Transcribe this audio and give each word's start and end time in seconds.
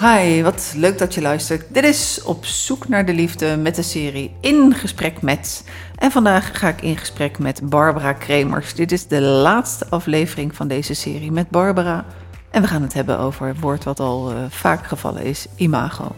Hi, 0.00 0.42
wat 0.42 0.72
leuk 0.76 0.98
dat 0.98 1.14
je 1.14 1.20
luistert. 1.20 1.74
Dit 1.74 1.84
is 1.84 2.22
Op 2.22 2.44
zoek 2.44 2.88
naar 2.88 3.06
de 3.06 3.14
liefde 3.14 3.56
met 3.56 3.74
de 3.74 3.82
serie 3.82 4.36
In 4.40 4.74
gesprek 4.74 5.22
met. 5.22 5.64
En 5.94 6.10
vandaag 6.10 6.58
ga 6.58 6.68
ik 6.68 6.82
in 6.82 6.96
gesprek 6.96 7.38
met 7.38 7.68
Barbara 7.68 8.12
Kremers. 8.12 8.74
Dit 8.74 8.92
is 8.92 9.06
de 9.06 9.20
laatste 9.20 9.86
aflevering 9.88 10.54
van 10.54 10.68
deze 10.68 10.94
serie 10.94 11.32
met 11.32 11.50
Barbara. 11.50 12.04
En 12.50 12.62
we 12.62 12.68
gaan 12.68 12.82
het 12.82 12.92
hebben 12.92 13.18
over 13.18 13.46
het 13.46 13.60
woord 13.60 13.84
wat 13.84 14.00
al 14.00 14.32
uh, 14.32 14.38
vaak 14.48 14.86
gevallen 14.86 15.22
is, 15.22 15.46
imago. 15.54 16.14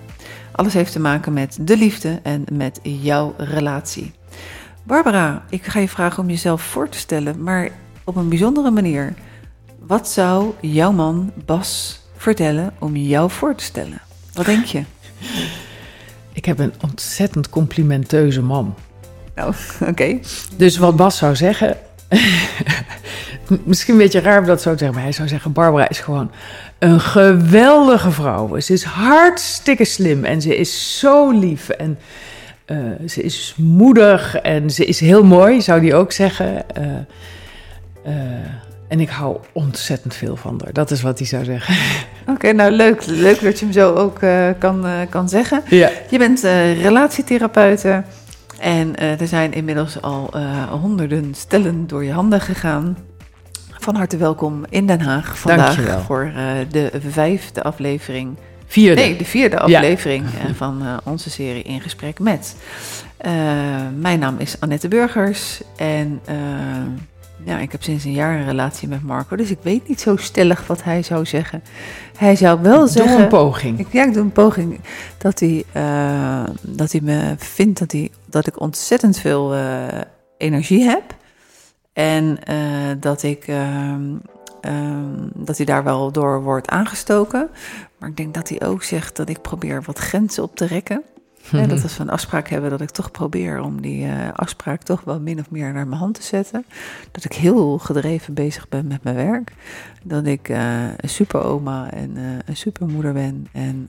Alles 0.52 0.74
heeft 0.74 0.92
te 0.92 1.00
maken 1.00 1.32
met 1.32 1.58
de 1.60 1.76
liefde 1.76 2.20
en 2.22 2.44
met 2.52 2.80
jouw 2.82 3.34
relatie. 3.36 4.12
Barbara, 4.82 5.44
ik 5.48 5.64
ga 5.64 5.80
je 5.80 5.88
vragen 5.88 6.22
om 6.22 6.28
jezelf 6.28 6.62
voor 6.62 6.88
te 6.88 6.98
stellen, 6.98 7.42
maar 7.42 7.70
op 8.04 8.16
een 8.16 8.28
bijzondere 8.28 8.70
manier. 8.70 9.14
Wat 9.78 10.08
zou 10.08 10.52
jouw 10.60 10.92
man 10.92 11.32
Bas 11.44 12.00
vertellen 12.18 12.72
om 12.78 12.96
jou 12.96 13.30
voor 13.30 13.54
te 13.54 13.64
stellen? 13.64 14.00
Wat 14.32 14.46
denk 14.46 14.64
je? 14.64 14.82
Ik 16.32 16.44
heb 16.44 16.58
een 16.58 16.72
ontzettend 16.80 17.50
complimenteuze 17.50 18.42
man. 18.42 18.74
Nou, 19.34 19.54
oké. 19.86 20.18
Dus 20.56 20.76
wat 20.76 20.96
Bas 20.96 21.16
zou 21.16 21.36
zeggen. 21.36 21.76
misschien 23.64 23.94
een 23.94 24.00
beetje 24.00 24.20
raar 24.20 24.40
om 24.40 24.46
dat 24.46 24.62
zo 24.62 24.72
te 24.72 24.78
zeggen, 24.78 24.94
maar 24.94 25.04
hij 25.04 25.12
zou 25.12 25.28
zeggen: 25.28 25.52
Barbara 25.52 25.88
is 25.88 25.98
gewoon 25.98 26.30
een 26.78 27.00
geweldige 27.00 28.10
vrouw. 28.10 28.60
Ze 28.60 28.72
is 28.72 28.84
hartstikke 28.84 29.84
slim 29.84 30.24
en 30.24 30.42
ze 30.42 30.56
is 30.56 30.98
zo 30.98 31.30
lief. 31.30 31.68
En 31.68 31.98
uh, 32.66 33.08
ze 33.08 33.22
is 33.22 33.54
moedig 33.56 34.34
en 34.34 34.70
ze 34.70 34.84
is 34.84 35.00
heel 35.00 35.24
mooi, 35.24 35.62
zou 35.62 35.80
die 35.80 35.94
ook 35.94 36.12
zeggen. 36.12 36.64
Uh, 36.78 36.84
uh, 38.06 38.14
en 38.88 39.00
ik 39.00 39.08
hou 39.08 39.36
ontzettend 39.52 40.14
veel 40.14 40.36
van 40.36 40.60
haar. 40.64 40.72
Dat 40.72 40.90
is 40.90 41.02
wat 41.02 41.18
hij 41.18 41.26
zou 41.26 41.44
zeggen. 41.44 41.74
Oké, 42.28 42.52
nou 42.52 42.70
leuk. 42.70 43.06
Leuk 43.06 43.40
dat 43.40 43.58
je 43.58 43.64
hem 43.64 43.74
zo 43.74 43.94
ook 43.94 44.22
uh, 44.22 44.48
kan, 44.58 44.86
uh, 44.86 44.92
kan 45.08 45.28
zeggen. 45.28 45.62
Ja. 45.68 45.90
Je 46.10 46.18
bent 46.18 46.44
uh, 46.44 46.82
relatietherapeute. 46.82 48.02
En 48.58 48.96
er 48.96 49.26
zijn 49.26 49.52
inmiddels 49.52 50.02
al 50.02 50.30
honderden 50.70 51.34
stellen 51.34 51.86
door 51.86 52.04
je 52.04 52.12
handen 52.12 52.40
gegaan. 52.40 52.98
Van 53.78 53.94
harte 53.94 54.16
welkom 54.16 54.64
in 54.68 54.86
Den 54.86 55.00
Haag 55.00 55.38
vandaag 55.38 55.74
Dankjewel. 55.74 56.00
voor 56.00 56.32
de 56.70 56.90
vijfde 57.08 57.62
aflevering. 57.62 58.36
Vierde. 58.66 59.00
Nee, 59.00 59.16
de 59.16 59.24
vierde 59.24 59.58
aflevering 59.58 60.24
ja. 60.46 60.54
van 60.64 60.82
onze 61.04 61.30
serie 61.30 61.62
In 61.62 61.80
Gesprek 61.80 62.18
Met. 62.18 62.56
mijn 63.98 64.18
naam 64.18 64.38
is 64.38 64.60
Annette 64.60 64.88
Burgers 64.88 65.60
en 65.76 66.20
ja, 67.48 67.58
ik 67.58 67.72
heb 67.72 67.82
sinds 67.82 68.04
een 68.04 68.12
jaar 68.12 68.38
een 68.38 68.44
relatie 68.44 68.88
met 68.88 69.02
Marco, 69.02 69.36
dus 69.36 69.50
ik 69.50 69.58
weet 69.62 69.88
niet 69.88 70.00
zo 70.00 70.16
stellig 70.16 70.66
wat 70.66 70.82
hij 70.82 71.02
zou 71.02 71.26
zeggen. 71.26 71.62
Hij 72.16 72.36
zou 72.36 72.62
wel 72.62 72.78
doe 72.78 72.88
zeggen. 72.88 73.12
Doe 73.12 73.22
een 73.22 73.28
poging. 73.28 73.78
Ik, 73.78 73.86
ja, 73.90 74.04
ik 74.04 74.12
doe 74.12 74.22
een 74.22 74.32
poging. 74.32 74.80
Dat 75.18 75.40
hij, 75.40 75.64
uh, 75.76 76.44
dat 76.60 76.92
hij 76.92 77.00
me 77.00 77.34
vindt 77.38 77.78
dat, 77.78 77.92
hij, 77.92 78.10
dat 78.26 78.46
ik 78.46 78.60
ontzettend 78.60 79.18
veel 79.18 79.54
uh, 79.54 79.86
energie 80.38 80.82
heb. 80.84 81.14
En 81.92 82.38
uh, 82.50 82.56
dat, 83.00 83.22
ik, 83.22 83.46
dat 85.34 85.56
hij 85.56 85.66
daar 85.66 85.84
wel 85.84 86.12
door 86.12 86.42
wordt 86.42 86.68
aangestoken. 86.68 87.48
Maar 87.98 88.08
ik 88.08 88.16
denk 88.16 88.34
dat 88.34 88.48
hij 88.48 88.62
ook 88.62 88.82
zegt 88.82 89.16
dat 89.16 89.28
ik 89.28 89.42
probeer 89.42 89.82
wat 89.82 89.98
grenzen 89.98 90.42
op 90.42 90.56
te 90.56 90.66
rekken. 90.66 91.02
Ja, 91.50 91.66
dat 91.66 91.82
als 91.82 91.96
we 91.96 92.02
een 92.02 92.10
afspraak 92.10 92.48
hebben, 92.48 92.70
dat 92.70 92.80
ik 92.80 92.90
toch 92.90 93.10
probeer 93.10 93.60
om 93.60 93.80
die 93.80 94.06
uh, 94.06 94.12
afspraak 94.32 94.82
toch 94.82 95.04
wel 95.04 95.20
min 95.20 95.38
of 95.38 95.50
meer 95.50 95.72
naar 95.72 95.86
mijn 95.86 96.00
hand 96.00 96.14
te 96.14 96.22
zetten. 96.22 96.64
Dat 97.10 97.24
ik 97.24 97.32
heel 97.32 97.78
gedreven 97.78 98.34
bezig 98.34 98.68
ben 98.68 98.86
met 98.86 99.02
mijn 99.02 99.16
werk. 99.16 99.52
Dat 100.02 100.26
ik 100.26 100.48
uh, 100.48 100.82
een 100.96 101.08
super 101.08 101.44
oma 101.44 101.90
en 101.90 102.16
uh, 102.16 102.22
een 102.44 102.56
supermoeder 102.56 103.12
ben. 103.12 103.46
En 103.52 103.88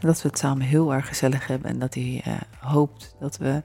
dat 0.00 0.22
we 0.22 0.28
het 0.28 0.38
samen 0.38 0.66
heel 0.66 0.94
erg 0.94 1.08
gezellig 1.08 1.46
hebben. 1.46 1.70
En 1.70 1.78
dat 1.78 1.94
hij 1.94 2.22
hoopt 2.58 3.14
dat 3.20 3.36
we 3.36 3.62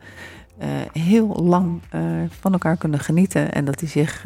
heel 0.91 1.27
lang 1.27 1.81
van 2.39 2.51
elkaar 2.51 2.77
kunnen 2.77 2.99
genieten. 2.99 3.53
En 3.53 3.65
dat 3.65 3.79
hij 3.79 3.89
zich 3.89 4.25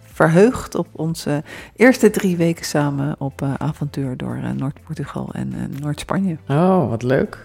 verheugt 0.00 0.74
op 0.74 0.86
onze 0.92 1.42
eerste 1.76 2.10
drie 2.10 2.36
weken 2.36 2.64
samen 2.64 3.14
op 3.18 3.42
avontuur 3.58 4.16
door 4.16 4.40
Noord-Portugal 4.56 5.30
en 5.32 5.74
Noord-Spanje. 5.80 6.36
Oh, 6.48 6.88
wat 6.88 7.02
leuk. 7.02 7.38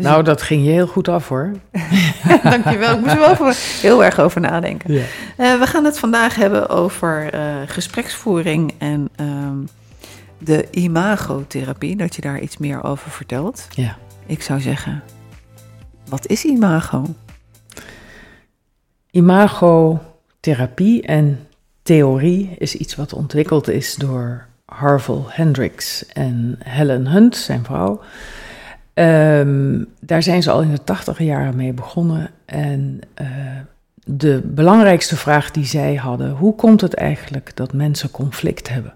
Dus 0.00 0.08
nou, 0.08 0.22
dat 0.22 0.42
ging 0.42 0.64
je 0.64 0.70
heel 0.70 0.86
goed 0.86 1.08
af 1.08 1.28
hoor. 1.28 1.52
Dankjewel. 2.42 2.94
Ik 2.94 3.00
moest 3.00 3.12
er 3.12 3.38
wel 3.38 3.52
heel 3.80 4.04
erg 4.04 4.18
over 4.18 4.40
nadenken. 4.40 4.92
Ja. 4.92 5.00
Uh, 5.00 5.58
we 5.58 5.66
gaan 5.66 5.84
het 5.84 5.98
vandaag 5.98 6.34
hebben 6.34 6.68
over 6.68 7.34
uh, 7.34 7.40
gespreksvoering 7.66 8.74
en 8.78 9.08
um, 9.20 9.68
de 10.38 10.66
imagotherapie. 10.70 11.96
Dat 11.96 12.14
je 12.14 12.20
daar 12.20 12.40
iets 12.40 12.56
meer 12.56 12.84
over 12.84 13.10
vertelt. 13.10 13.66
Ja. 13.70 13.96
Ik 14.26 14.42
zou 14.42 14.60
zeggen, 14.60 15.02
wat 16.08 16.26
is 16.26 16.44
imago? 16.44 17.04
Imagotherapie 19.10 21.02
en 21.02 21.48
theorie 21.82 22.54
is 22.58 22.74
iets 22.74 22.94
wat 22.96 23.12
ontwikkeld 23.12 23.68
is 23.68 23.94
door 23.94 24.46
Harvel 24.64 25.26
Hendricks 25.28 26.06
en 26.06 26.58
Helen 26.58 27.06
Hunt, 27.06 27.36
zijn 27.36 27.64
vrouw. 27.64 28.00
Um, 29.00 29.86
daar 30.00 30.22
zijn 30.22 30.42
ze 30.42 30.50
al 30.50 30.62
in 30.62 30.70
de 30.70 30.84
tachtige 30.84 31.24
jaren 31.24 31.56
mee 31.56 31.72
begonnen. 31.72 32.30
En 32.44 33.00
uh, 33.20 33.26
de 34.04 34.40
belangrijkste 34.44 35.16
vraag 35.16 35.50
die 35.50 35.64
zij 35.64 35.94
hadden: 35.94 36.30
hoe 36.30 36.54
komt 36.54 36.80
het 36.80 36.94
eigenlijk 36.94 37.56
dat 37.56 37.72
mensen 37.72 38.10
conflict 38.10 38.68
hebben? 38.68 38.94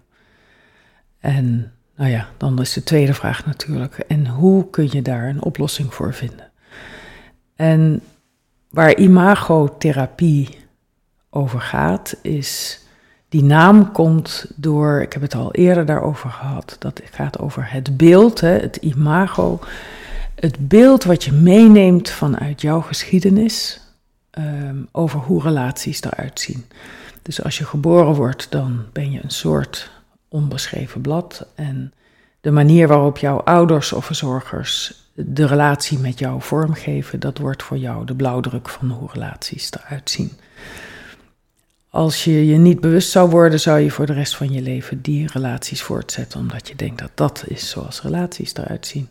En 1.21 1.73
nou 1.97 2.11
ja, 2.11 2.29
dan 2.37 2.61
is 2.61 2.73
de 2.73 2.83
tweede 2.83 3.15
vraag 3.15 3.47
natuurlijk: 3.47 3.99
en 3.99 4.27
hoe 4.27 4.71
kun 4.71 4.89
je 4.91 5.03
daar 5.03 5.29
een 5.29 5.43
oplossing 5.43 5.95
voor 5.95 6.15
vinden? 6.15 6.51
En 7.57 8.01
waar 8.71 8.97
imagotherapie 8.97 10.59
over 11.31 11.61
gaat, 11.61 12.17
is. 12.23 12.84
Die 13.35 13.45
naam 13.45 13.93
komt 13.93 14.47
door, 14.57 15.03
ik 15.03 15.13
heb 15.13 15.23
het 15.23 15.35
al 15.35 15.53
eerder 15.53 15.87
daarover 15.87 16.31
gehad, 16.31 16.77
dat 16.79 17.01
gaat 17.11 17.39
over 17.39 17.71
het 17.71 17.97
beeld, 17.97 18.41
hè, 18.41 18.59
het 18.59 18.77
imago. 18.77 19.61
Het 20.35 20.69
beeld 20.69 21.05
wat 21.05 21.25
je 21.25 21.33
meeneemt 21.33 22.11
vanuit 22.11 22.61
jouw 22.61 22.81
geschiedenis 22.81 23.81
um, 24.39 24.89
over 24.93 25.21
hoe 25.21 25.43
relaties 25.43 26.03
eruit 26.03 26.41
zien. 26.41 26.65
Dus 27.23 27.43
als 27.43 27.59
je 27.59 27.65
geboren 27.65 28.15
wordt, 28.15 28.51
dan 28.51 28.85
ben 28.93 29.11
je 29.11 29.21
een 29.23 29.31
soort 29.31 29.91
onbeschreven 30.29 31.01
blad. 31.01 31.47
En 31.55 31.93
de 32.41 32.51
manier 32.51 32.89
waarop 32.89 33.19
jouw 33.19 33.39
ouders 33.39 33.93
of 33.93 34.05
verzorgers 34.05 35.03
de 35.15 35.47
relatie 35.47 35.99
met 35.99 36.19
jou 36.19 36.43
vormgeven, 36.43 37.21
dat 37.21 37.39
wordt 37.39 37.63
voor 37.63 37.79
jou 37.79 38.07
de 38.07 38.15
blauwdruk 38.15 38.69
van 38.69 38.91
hoe 38.91 39.09
relaties 39.13 39.73
eruit 39.73 40.11
zien. 40.11 40.33
Als 41.95 42.25
je 42.25 42.47
je 42.47 42.57
niet 42.57 42.81
bewust 42.81 43.11
zou 43.11 43.31
worden, 43.31 43.61
zou 43.61 43.81
je 43.81 43.91
voor 43.91 44.07
de 44.07 44.13
rest 44.13 44.37
van 44.37 44.53
je 44.53 44.63
leven 44.63 45.03
die 45.03 45.27
relaties 45.33 45.83
voortzetten, 45.83 46.41
omdat 46.41 46.69
je 46.69 46.77
denkt 46.77 46.99
dat 46.99 47.11
dat 47.15 47.45
is 47.47 47.69
zoals 47.69 48.03
relaties 48.03 48.55
eruit 48.55 48.87
zien. 48.87 49.09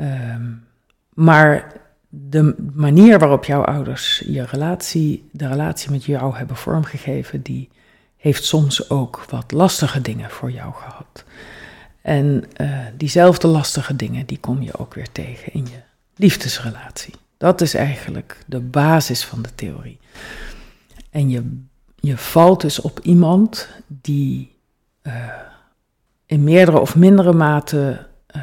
Um, 0.00 0.64
maar 1.14 1.72
de 2.08 2.54
manier 2.72 3.18
waarop 3.18 3.44
jouw 3.44 3.62
ouders 3.62 4.22
je 4.26 4.44
relatie, 4.44 5.28
de 5.32 5.48
relatie 5.48 5.90
met 5.90 6.04
jou 6.04 6.36
hebben 6.36 6.56
vormgegeven, 6.56 7.42
die 7.42 7.68
heeft 8.16 8.44
soms 8.44 8.90
ook 8.90 9.24
wat 9.28 9.52
lastige 9.52 10.00
dingen 10.00 10.30
voor 10.30 10.50
jou 10.50 10.72
gehad. 10.72 11.24
En 12.02 12.44
uh, 12.60 12.78
diezelfde 12.96 13.46
lastige 13.46 13.96
dingen, 13.96 14.26
die 14.26 14.38
kom 14.38 14.62
je 14.62 14.78
ook 14.78 14.94
weer 14.94 15.12
tegen 15.12 15.52
in 15.52 15.64
je 15.64 15.80
liefdesrelatie. 16.16 17.14
Dat 17.36 17.60
is 17.60 17.74
eigenlijk 17.74 18.38
de 18.46 18.60
basis 18.60 19.24
van 19.24 19.42
de 19.42 19.54
theorie. 19.54 19.98
En 21.10 21.30
je, 21.30 21.68
je 22.00 22.16
valt 22.16 22.60
dus 22.60 22.80
op 22.80 23.00
iemand 23.02 23.68
die 23.86 24.56
uh, 25.02 25.12
in 26.26 26.44
meerdere 26.44 26.78
of 26.78 26.96
mindere 26.96 27.32
mate 27.32 28.06
uh, 28.36 28.42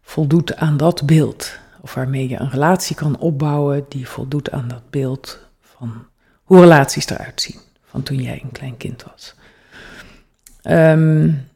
voldoet 0.00 0.56
aan 0.56 0.76
dat 0.76 1.06
beeld. 1.06 1.58
Of 1.80 1.94
waarmee 1.94 2.28
je 2.28 2.40
een 2.40 2.50
relatie 2.50 2.96
kan 2.96 3.18
opbouwen 3.18 3.84
die 3.88 4.08
voldoet 4.08 4.50
aan 4.50 4.68
dat 4.68 4.90
beeld 4.90 5.38
van 5.60 6.06
hoe 6.42 6.60
relaties 6.60 7.08
eruit 7.08 7.40
zien. 7.40 7.60
Van 7.84 8.02
toen 8.02 8.16
jij 8.16 8.40
een 8.42 8.52
klein 8.52 8.76
kind 8.76 9.02
was. 9.02 9.34
Um, 10.62 11.48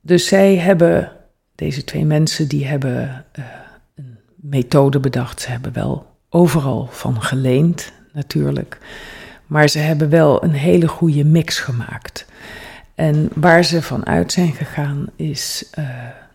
dus 0.00 0.26
zij 0.26 0.56
hebben, 0.56 1.12
deze 1.54 1.84
twee 1.84 2.04
mensen, 2.04 2.48
die 2.48 2.66
hebben 2.66 3.24
uh, 3.38 3.44
een 3.94 4.18
methode 4.36 5.00
bedacht. 5.00 5.40
Ze 5.40 5.50
hebben 5.50 5.72
wel 5.72 6.16
overal 6.28 6.88
van 6.90 7.22
geleend, 7.22 7.92
natuurlijk. 8.12 8.78
Maar 9.48 9.68
ze 9.68 9.78
hebben 9.78 10.08
wel 10.08 10.44
een 10.44 10.52
hele 10.52 10.88
goede 10.88 11.24
mix 11.24 11.58
gemaakt. 11.58 12.26
En 12.94 13.28
waar 13.34 13.64
ze 13.64 13.82
van 13.82 14.06
uit 14.06 14.32
zijn 14.32 14.52
gegaan 14.52 15.06
is 15.16 15.70
uh, 15.78 15.84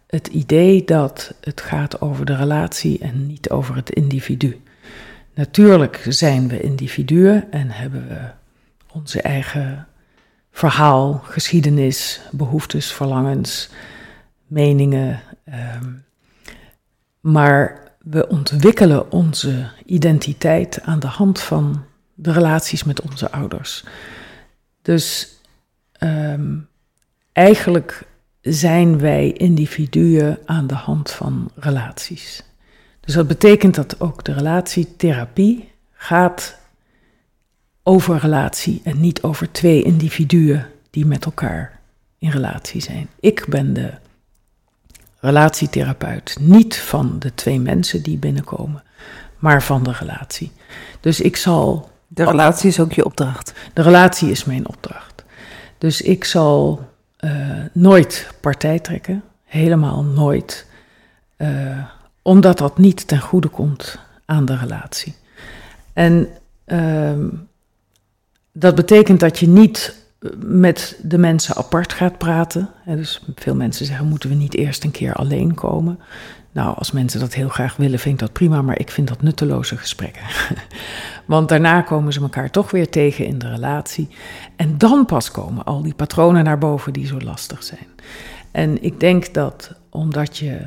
het 0.08 0.28
idee 0.28 0.84
dat 0.86 1.34
het 1.42 1.62
gaat 1.62 2.02
over 2.02 2.26
de 2.26 2.36
relatie 2.36 3.00
en 3.00 3.28
niet 3.28 3.50
over 3.50 3.76
het 3.76 3.90
individu. 3.90 4.62
Natuurlijk 5.34 6.06
zijn 6.08 6.48
we 6.48 6.62
individuen 6.62 7.52
en 7.52 7.70
hebben 7.72 8.08
we 8.08 8.20
onze 8.92 9.22
eigen 9.22 9.88
verhaal, 10.52 11.22
geschiedenis, 11.24 12.22
behoeftes, 12.32 12.92
verlangens, 12.92 13.70
meningen. 14.48 15.20
Ehm, 15.46 15.92
maar 17.20 17.82
we 18.00 18.28
ontwikkelen 18.28 19.12
onze 19.12 19.70
identiteit 19.86 20.82
aan 20.82 21.00
de 21.00 21.08
hand 21.08 21.42
van 21.42 21.84
de 22.14 22.32
relaties 22.32 22.84
met 22.84 23.02
onze 23.02 23.32
ouders. 23.32 23.84
Dus 24.82 25.38
ehm, 25.92 26.58
eigenlijk 27.32 28.08
zijn 28.42 29.00
wij 29.00 29.32
individuen 29.32 30.40
aan 30.46 30.68
de 30.68 30.76
hand 30.76 31.12
van 31.12 31.52
relaties. 31.56 32.44
Dus 33.00 33.14
dat 33.14 33.28
betekent 33.28 33.76
dat 33.76 34.00
ook 34.00 34.24
de 34.24 34.34
relatietherapie 34.34 35.72
gaat 35.92 36.58
over 37.84 38.18
relatie 38.18 38.82
en 38.84 39.00
niet 39.00 39.22
over 39.22 39.52
twee 39.52 39.84
individuen 39.84 40.68
die 40.90 41.06
met 41.06 41.26
elkaar 41.26 41.80
in 42.18 42.30
relatie 42.30 42.82
zijn. 42.82 43.08
Ik 43.20 43.46
ben 43.50 43.74
de 43.74 43.92
relatietherapeut, 45.20 46.38
niet 46.40 46.78
van 46.78 47.20
de 47.20 47.34
twee 47.34 47.60
mensen 47.60 48.04
die 48.04 48.18
binnenkomen, 48.18 48.84
maar 49.38 49.64
van 49.64 49.84
de 49.84 49.92
relatie. 49.92 50.52
Dus 51.00 51.22
ik 51.22 51.36
zal. 51.36 51.92
De 52.14 52.24
relatie 52.24 52.70
is 52.70 52.80
ook 52.80 52.94
je 52.94 53.06
opdracht. 53.06 53.54
De 53.74 53.82
relatie 53.82 54.30
is 54.30 54.46
mijn 54.46 54.68
opdracht. 54.68 55.24
Dus 55.78 56.02
ik 56.02 56.24
zal 56.24 56.88
uh, 57.20 57.32
nooit 57.74 58.34
partij 58.42 58.80
trekken, 58.80 59.24
helemaal 59.44 60.04
nooit, 60.04 60.66
uh, 61.38 61.84
omdat 62.22 62.58
dat 62.58 62.78
niet 62.78 63.08
ten 63.08 63.20
goede 63.20 63.48
komt 63.48 64.00
aan 64.26 64.46
de 64.46 64.58
relatie. 64.58 65.16
En 65.94 66.28
uh, 66.66 67.12
dat 68.52 68.76
betekent 68.76 69.20
dat 69.20 69.40
je 69.40 69.48
niet 69.48 69.96
met 70.46 71.00
de 71.02 71.18
mensen 71.18 71.56
apart 71.56 71.94
gaat 71.94 72.18
praten. 72.18 72.70
Dus 72.86 73.24
veel 73.36 73.56
mensen 73.56 73.86
zeggen, 73.86 74.08
moeten 74.08 74.30
we 74.30 74.36
niet 74.36 74.56
eerst 74.56 74.84
een 74.84 74.92
keer 74.92 75.14
alleen 75.14 75.54
komen? 75.54 76.00
Nou, 76.54 76.76
als 76.78 76.92
mensen 76.92 77.20
dat 77.20 77.34
heel 77.34 77.50
graag 77.50 77.76
willen, 77.76 78.00
vind 78.00 78.14
ik 78.14 78.20
dat 78.20 78.34
prima, 78.34 78.62
maar 78.62 78.80
ik 78.80 78.92
vind 78.92 79.08
dat 79.08 79.22
nutteloze 79.22 79.78
gesprekken. 79.78 80.24
Want 81.26 81.50
daarna 81.50 81.82
komen 81.82 82.14
ze 82.14 82.22
elkaar 82.22 82.50
toch 82.50 82.72
weer 82.72 82.90
tegen 82.90 83.26
in 83.26 83.40
de 83.40 83.50
relatie. 83.50 84.08
En 84.56 84.78
dan 84.78 85.06
pas 85.06 85.32
komen 85.32 85.64
al 85.64 85.82
die 85.82 85.94
patronen 85.94 86.44
naar 86.44 86.58
boven 86.58 86.94
die 86.94 87.06
zo 87.06 87.20
lastig 87.20 87.64
zijn. 87.64 87.88
En 88.52 88.84
ik 88.84 89.00
denk 89.00 89.34
dat 89.34 89.76
omdat 89.90 90.38
je 90.38 90.62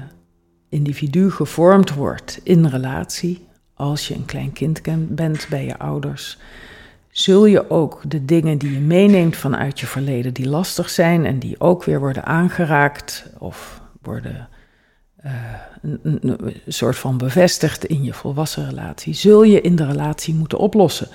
individu 0.69 1.31
gevormd 1.31 1.95
wordt 1.95 2.41
in 2.43 2.67
relatie, 2.67 3.47
als 3.75 4.09
je 4.09 4.15
een 4.15 4.25
klein 4.25 4.53
kind 4.53 4.83
bent 5.09 5.47
bij 5.51 5.65
je 5.65 5.79
ouders, 5.79 6.39
zul 7.11 7.47
je 7.47 7.71
ook 7.71 8.01
de 8.07 8.25
dingen 8.25 8.59
die 8.59 8.73
je 8.73 8.81
meeneemt 8.81 9.37
vanuit 9.37 9.81
je 9.81 9.87
verleden, 9.87 10.35
die 10.35 10.49
lastig 10.49 10.91
zijn 10.91 11.27
en 11.27 11.39
die 11.39 11.61
ook 11.61 11.85
weer 11.85 12.01
worden 12.01 12.25
aangeraakt 12.25 13.31
of 13.39 13.81
worden 14.03 14.49
uh, 15.25 15.33
een, 16.03 16.57
soort 16.67 16.97
van 16.97 17.19
bevestigd 17.19 17.85
in 17.85 18.05
je 18.05 18.13
volwassen 18.13 18.69
relatie, 18.69 19.15
zul 19.15 19.43
je 19.43 19.61
in 19.61 19.77
de 19.77 19.87
relatie 19.87 20.35
moeten 20.35 20.59
oplossen. 20.59 21.09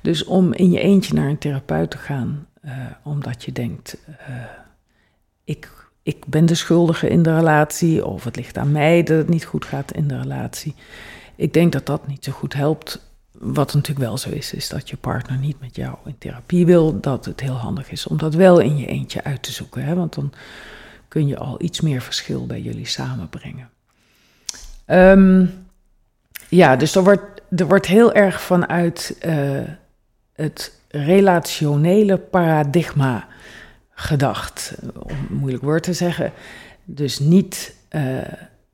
Dus 0.00 0.24
om 0.24 0.52
in 0.52 0.70
je 0.70 0.80
eentje 0.80 1.14
naar 1.14 1.28
een 1.28 1.38
therapeut 1.38 1.90
te 1.90 1.98
gaan, 1.98 2.46
uh, 2.64 2.72
omdat 3.02 3.44
je 3.44 3.52
denkt, 3.52 3.96
uh, 4.08 4.16
ik, 5.44 5.70
ik 6.02 6.26
ben 6.26 6.46
de 6.46 6.54
schuldige 6.54 7.08
in 7.08 7.22
de 7.22 7.34
relatie, 7.34 8.06
of 8.06 8.24
het 8.24 8.36
ligt 8.36 8.58
aan 8.58 8.72
mij 8.72 9.02
dat 9.02 9.16
het 9.16 9.28
niet 9.28 9.44
goed 9.44 9.64
gaat 9.64 9.92
in 9.92 10.08
de 10.08 10.20
relatie. 10.20 10.74
Ik 11.36 11.52
denk 11.52 11.72
dat 11.72 11.86
dat 11.86 12.06
niet 12.06 12.24
zo 12.24 12.32
goed 12.32 12.54
helpt 12.54 13.12
wat 13.38 13.74
natuurlijk 13.74 14.06
wel 14.06 14.18
zo 14.18 14.30
is, 14.30 14.52
is 14.52 14.68
dat 14.68 14.88
je 14.88 14.96
partner 14.96 15.38
niet 15.38 15.60
met 15.60 15.76
jou 15.76 15.96
in 16.04 16.18
therapie 16.18 16.66
wil. 16.66 17.00
Dat 17.00 17.24
het 17.24 17.40
heel 17.40 17.54
handig 17.54 17.90
is 17.90 18.06
om 18.06 18.16
dat 18.16 18.34
wel 18.34 18.58
in 18.58 18.76
je 18.76 18.86
eentje 18.86 19.24
uit 19.24 19.42
te 19.42 19.52
zoeken. 19.52 19.84
Hè? 19.84 19.94
Want 19.94 20.14
dan 20.14 20.32
kun 21.08 21.26
je 21.26 21.38
al 21.38 21.62
iets 21.62 21.80
meer 21.80 22.00
verschil 22.00 22.46
bij 22.46 22.60
jullie 22.60 22.86
samenbrengen. 22.86 23.70
Um, 24.86 25.50
ja, 26.48 26.76
dus 26.76 26.94
er 26.94 27.04
wordt, 27.04 27.42
er 27.56 27.66
wordt 27.68 27.86
heel 27.86 28.12
erg 28.12 28.40
vanuit 28.40 29.16
uh, 29.26 29.60
het 30.32 30.80
relationele 30.88 32.18
paradigma 32.18 33.26
gedacht. 33.90 34.74
Om 34.98 35.16
moeilijk 35.30 35.62
woord 35.62 35.82
te 35.82 35.92
zeggen. 35.92 36.32
Dus 36.84 37.18
niet, 37.18 37.76
uh, 37.90 38.18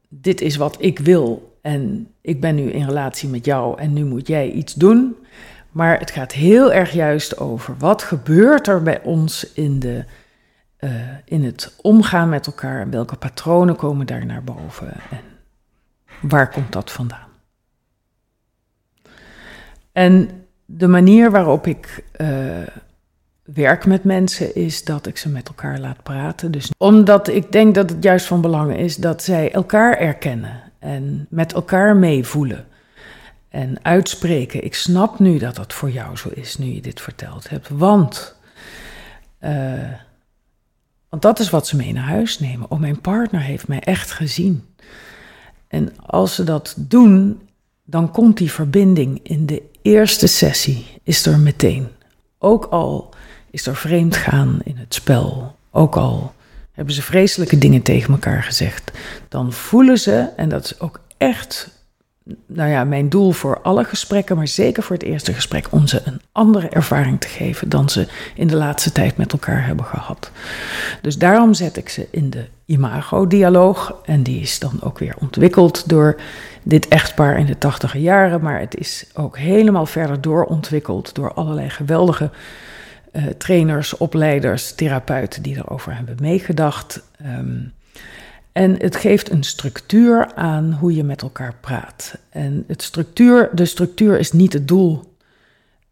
dit 0.08 0.40
is 0.40 0.56
wat 0.56 0.76
ik 0.78 0.98
wil 0.98 1.58
en 1.62 2.08
ik 2.20 2.40
ben 2.40 2.54
nu 2.54 2.70
in 2.70 2.86
relatie 2.86 3.28
met 3.28 3.44
jou 3.44 3.80
en 3.80 3.92
nu 3.92 4.04
moet 4.04 4.26
jij 4.26 4.50
iets 4.50 4.74
doen. 4.74 5.16
Maar 5.70 5.98
het 5.98 6.10
gaat 6.10 6.32
heel 6.32 6.72
erg 6.72 6.92
juist 6.92 7.38
over 7.38 7.74
wat 7.78 8.02
gebeurt 8.02 8.68
er 8.68 8.82
bij 8.82 9.02
ons 9.02 9.52
in, 9.52 9.78
de, 9.78 10.04
uh, 10.80 10.90
in 11.24 11.44
het 11.44 11.74
omgaan 11.82 12.28
met 12.28 12.46
elkaar 12.46 12.80
en 12.80 12.90
welke 12.90 13.16
patronen 13.16 13.76
komen 13.76 14.06
daar 14.06 14.26
naar 14.26 14.44
boven 14.44 14.92
en 15.10 15.29
waar 16.20 16.50
komt 16.50 16.72
dat 16.72 16.92
vandaan. 16.92 17.28
En 19.92 20.44
de 20.64 20.86
manier 20.86 21.30
waarop 21.30 21.66
ik 21.66 22.04
uh, 22.20 22.28
werk 23.42 23.86
met 23.86 24.04
mensen 24.04 24.54
is 24.54 24.84
dat 24.84 25.06
ik 25.06 25.16
ze 25.16 25.28
met 25.28 25.48
elkaar 25.48 25.78
laat 25.78 26.02
praten. 26.02 26.50
Dus 26.50 26.70
omdat 26.76 27.28
ik 27.28 27.52
denk 27.52 27.74
dat 27.74 27.90
het 27.90 28.02
juist 28.02 28.26
van 28.26 28.40
belang 28.40 28.76
is 28.76 28.96
dat 28.96 29.22
zij 29.22 29.52
elkaar 29.52 29.96
erkennen 29.96 30.62
en 30.78 31.26
met 31.30 31.52
elkaar 31.52 31.96
meevoelen. 31.96 32.64
En 33.48 33.84
uitspreken. 33.84 34.64
Ik 34.64 34.74
snap 34.74 35.18
nu 35.18 35.38
dat 35.38 35.56
dat 35.56 35.72
voor 35.72 35.90
jou 35.90 36.16
zo 36.16 36.28
is, 36.28 36.58
nu 36.58 36.66
je 36.66 36.80
dit 36.80 37.00
verteld 37.00 37.48
hebt. 37.48 37.68
Want, 37.68 38.36
uh, 39.40 39.92
want 41.08 41.22
dat 41.22 41.38
is 41.38 41.50
wat 41.50 41.66
ze 41.66 41.76
mee 41.76 41.92
naar 41.92 42.04
huis 42.04 42.38
nemen. 42.38 42.70
Oh, 42.70 42.78
mijn 42.78 43.00
partner 43.00 43.40
heeft 43.40 43.68
mij 43.68 43.80
echt 43.80 44.10
gezien. 44.10 44.74
En 45.70 45.92
als 46.06 46.34
ze 46.34 46.44
dat 46.44 46.74
doen, 46.76 47.40
dan 47.84 48.10
komt 48.10 48.36
die 48.36 48.52
verbinding 48.52 49.20
in 49.22 49.46
de 49.46 49.62
eerste 49.82 50.26
sessie, 50.26 50.86
is 51.02 51.26
er 51.26 51.38
meteen. 51.38 51.88
Ook 52.38 52.64
al 52.64 53.14
is 53.50 53.66
er 53.66 53.76
vreemdgaan 53.76 54.58
in 54.64 54.76
het 54.76 54.94
spel. 54.94 55.56
Ook 55.70 55.96
al 55.96 56.32
hebben 56.72 56.94
ze 56.94 57.02
vreselijke 57.02 57.58
dingen 57.58 57.82
tegen 57.82 58.12
elkaar 58.12 58.42
gezegd. 58.42 58.90
Dan 59.28 59.52
voelen 59.52 59.98
ze, 59.98 60.28
en 60.36 60.48
dat 60.48 60.64
is 60.64 60.80
ook 60.80 61.00
echt, 61.16 61.70
nou 62.46 62.70
ja, 62.70 62.84
mijn 62.84 63.08
doel 63.08 63.32
voor 63.32 63.60
alle 63.60 63.84
gesprekken, 63.84 64.36
maar 64.36 64.48
zeker 64.48 64.82
voor 64.82 64.96
het 64.96 65.04
eerste 65.04 65.32
gesprek, 65.34 65.66
om 65.70 65.86
ze 65.86 66.02
een 66.04 66.20
andere 66.32 66.68
ervaring 66.68 67.20
te 67.20 67.28
geven 67.28 67.68
dan 67.68 67.88
ze 67.88 68.08
in 68.34 68.46
de 68.46 68.56
laatste 68.56 68.92
tijd 68.92 69.16
met 69.16 69.32
elkaar 69.32 69.66
hebben 69.66 69.84
gehad. 69.84 70.30
Dus 71.02 71.18
daarom 71.18 71.54
zet 71.54 71.76
ik 71.76 71.88
ze 71.88 72.08
in 72.10 72.30
de 72.30 72.46
imago-dialoog. 72.70 73.94
En 74.04 74.22
die 74.22 74.40
is 74.40 74.58
dan 74.58 74.78
ook 74.82 74.98
weer 74.98 75.14
ontwikkeld 75.18 75.88
door 75.88 76.20
dit 76.62 76.88
echtpaar 76.88 77.38
in 77.38 77.46
de 77.46 77.58
tachtige 77.58 78.00
jaren, 78.00 78.40
maar 78.40 78.60
het 78.60 78.76
is 78.76 79.06
ook 79.14 79.38
helemaal 79.38 79.86
verder 79.86 80.20
doorontwikkeld 80.20 81.14
door 81.14 81.32
allerlei 81.32 81.70
geweldige 81.70 82.30
uh, 83.12 83.26
trainers, 83.26 83.96
opleiders, 83.96 84.74
therapeuten 84.74 85.42
die 85.42 85.56
erover 85.56 85.96
hebben 85.96 86.16
meegedacht. 86.20 87.02
Um, 87.26 87.72
en 88.52 88.76
het 88.78 88.96
geeft 88.96 89.30
een 89.30 89.42
structuur 89.42 90.34
aan 90.34 90.72
hoe 90.72 90.94
je 90.94 91.04
met 91.04 91.22
elkaar 91.22 91.54
praat. 91.60 92.18
En 92.30 92.64
het 92.66 92.82
structuur, 92.82 93.50
de 93.52 93.64
structuur 93.64 94.18
is 94.18 94.32
niet 94.32 94.52
het 94.52 94.68
doel. 94.68 95.14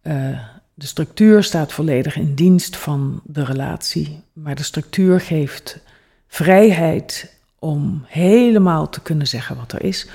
Uh, 0.02 0.38
de 0.74 0.86
structuur 0.86 1.42
staat 1.42 1.72
volledig 1.72 2.16
in 2.16 2.34
dienst 2.34 2.76
van 2.76 3.20
de 3.24 3.44
relatie, 3.44 4.22
maar 4.32 4.54
de 4.54 4.62
structuur 4.62 5.20
geeft 5.20 5.80
vrijheid 6.28 7.36
om 7.58 8.04
helemaal 8.06 8.88
te 8.88 9.00
kunnen 9.00 9.26
zeggen 9.26 9.56
wat 9.56 9.72
er 9.72 9.84
is, 9.84 10.08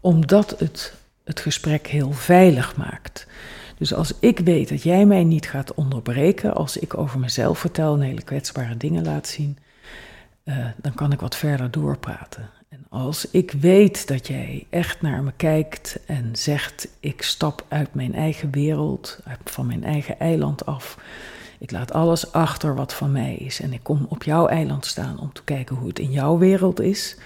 omdat 0.00 0.54
het 0.58 0.96
het 1.28 1.40
gesprek 1.40 1.86
heel 1.86 2.12
veilig 2.12 2.76
maakt. 2.76 3.26
Dus 3.78 3.94
als 3.94 4.12
ik 4.20 4.38
weet 4.38 4.68
dat 4.68 4.82
jij 4.82 5.06
mij 5.06 5.24
niet 5.24 5.48
gaat 5.48 5.74
onderbreken 5.74 6.54
als 6.54 6.76
ik 6.76 6.96
over 6.96 7.18
mezelf 7.18 7.58
vertel 7.58 7.94
en 7.94 8.00
hele 8.00 8.22
kwetsbare 8.22 8.76
dingen 8.76 9.04
laat 9.04 9.26
zien, 9.26 9.58
uh, 10.44 10.66
dan 10.76 10.94
kan 10.94 11.12
ik 11.12 11.20
wat 11.20 11.36
verder 11.36 11.70
doorpraten. 11.70 12.50
En 12.68 12.86
als 12.88 13.30
ik 13.30 13.50
weet 13.50 14.08
dat 14.08 14.26
jij 14.26 14.66
echt 14.70 15.02
naar 15.02 15.22
me 15.22 15.32
kijkt 15.36 15.98
en 16.06 16.30
zegt: 16.32 16.88
Ik 17.00 17.22
stap 17.22 17.64
uit 17.68 17.94
mijn 17.94 18.14
eigen 18.14 18.50
wereld, 18.50 19.18
van 19.44 19.66
mijn 19.66 19.84
eigen 19.84 20.18
eiland 20.18 20.66
af. 20.66 20.98
Ik 21.58 21.70
laat 21.70 21.92
alles 21.92 22.32
achter 22.32 22.74
wat 22.74 22.94
van 22.94 23.12
mij 23.12 23.34
is 23.34 23.60
en 23.60 23.72
ik 23.72 23.82
kom 23.82 24.06
op 24.08 24.22
jouw 24.22 24.46
eiland 24.46 24.86
staan 24.86 25.20
om 25.20 25.32
te 25.32 25.44
kijken 25.44 25.76
hoe 25.76 25.88
het 25.88 25.98
in 25.98 26.10
jouw 26.10 26.38
wereld 26.38 26.80
is. 26.80 27.16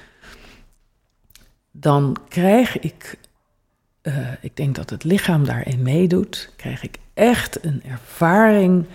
Dan 1.70 2.16
krijg 2.28 2.78
ik 2.78 3.18
uh, 4.02 4.28
ik 4.40 4.56
denk 4.56 4.74
dat 4.74 4.90
het 4.90 5.04
lichaam 5.04 5.44
daarin 5.44 5.82
meedoet, 5.82 6.52
krijg 6.56 6.82
ik 6.82 6.98
echt 7.14 7.64
een 7.64 7.82
ervaring 7.84 8.86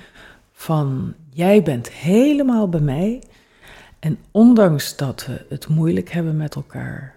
van 0.51 1.13
jij 1.29 1.63
bent 1.63 1.89
helemaal 1.89 2.69
bij 2.69 2.79
mij. 2.79 3.23
En 3.99 4.17
ondanks 4.31 4.95
dat 4.95 5.25
we 5.25 5.45
het 5.49 5.67
moeilijk 5.67 6.09
hebben 6.09 6.37
met 6.37 6.55
elkaar, 6.55 7.15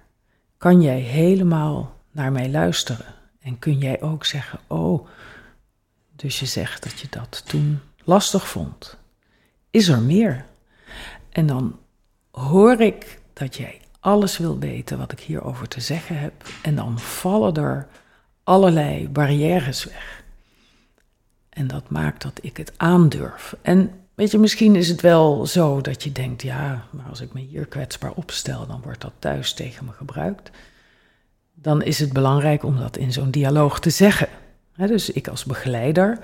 kan 0.59 0.83
jij 0.83 0.99
helemaal 0.99 1.97
naar 2.11 2.33
mij 2.33 2.51
luisteren. 2.51 3.07
En 3.41 3.59
kun 3.59 3.79
jij 3.79 4.03
ook 4.03 4.25
zeggen, 4.25 4.59
oh, 4.67 5.07
dus 6.17 6.41
je 6.41 6.47
zegt 6.47 6.83
dat 6.83 7.01
je 7.01 7.07
dat 7.11 7.43
toen 7.47 7.81
lastig 8.11 8.49
vond. 8.49 8.97
Is 9.71 9.89
er 9.89 10.01
meer? 10.01 10.45
En 11.31 11.47
dan 11.47 11.79
hoor 12.31 12.81
ik 12.81 13.21
dat 13.33 13.57
jij 13.57 13.81
alles 14.01 14.39
wil 14.39 14.59
weten 14.59 14.99
wat 14.99 15.13
ik 15.13 15.21
hierover 15.21 15.69
te 15.69 15.81
zeggen 15.81 16.19
heb. 16.19 16.33
En 16.63 16.75
dan 16.75 16.99
vallen 16.99 17.55
er 17.55 17.87
allerlei 18.45 19.09
barrières 19.09 19.85
weg. 19.85 20.23
En 21.49 21.67
dat 21.67 21.91
maakt 21.91 22.23
dat 22.23 22.39
ik 22.43 22.57
het 22.57 22.73
aandurf. 22.77 23.57
En 23.63 23.91
weet 24.15 24.31
je, 24.31 24.39
misschien 24.39 24.77
is 24.77 24.89
het 24.89 25.01
wel 25.01 25.47
zo 25.47 25.81
dat 25.81 26.03
je 26.03 26.13
denkt: 26.13 26.43
ja, 26.43 26.87
maar 26.91 27.07
als 27.09 27.21
ik 27.21 27.33
me 27.33 27.41
hier 27.41 27.67
kwetsbaar 27.67 28.13
opstel, 28.13 28.67
dan 28.67 28.81
wordt 28.83 29.01
dat 29.01 29.13
thuis 29.19 29.53
tegen 29.53 29.85
me 29.85 29.93
gebruikt. 29.93 30.51
Dan 31.55 31.83
is 31.83 31.99
het 31.99 32.13
belangrijk 32.13 32.63
om 32.63 32.79
dat 32.79 32.97
in 32.97 33.13
zo'n 33.13 33.31
dialoog 33.31 33.81
te 33.81 33.91
zeggen. 33.91 34.29
dus 34.77 35.11
ik 35.11 35.29
als 35.29 35.45
begeleider 35.45 36.19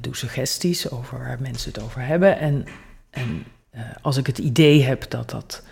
doe 0.00 0.16
suggesties 0.16 0.90
over 0.90 1.18
waar 1.18 1.40
mensen 1.40 1.72
het 1.72 1.82
over 1.82 2.00
hebben. 2.00 2.38
En, 2.38 2.64
en 3.10 3.44
uh, 3.74 3.80
als 4.02 4.16
ik 4.16 4.26
het 4.26 4.38
idee 4.38 4.82
heb 4.82 5.10
dat 5.10 5.30
dat, 5.30 5.62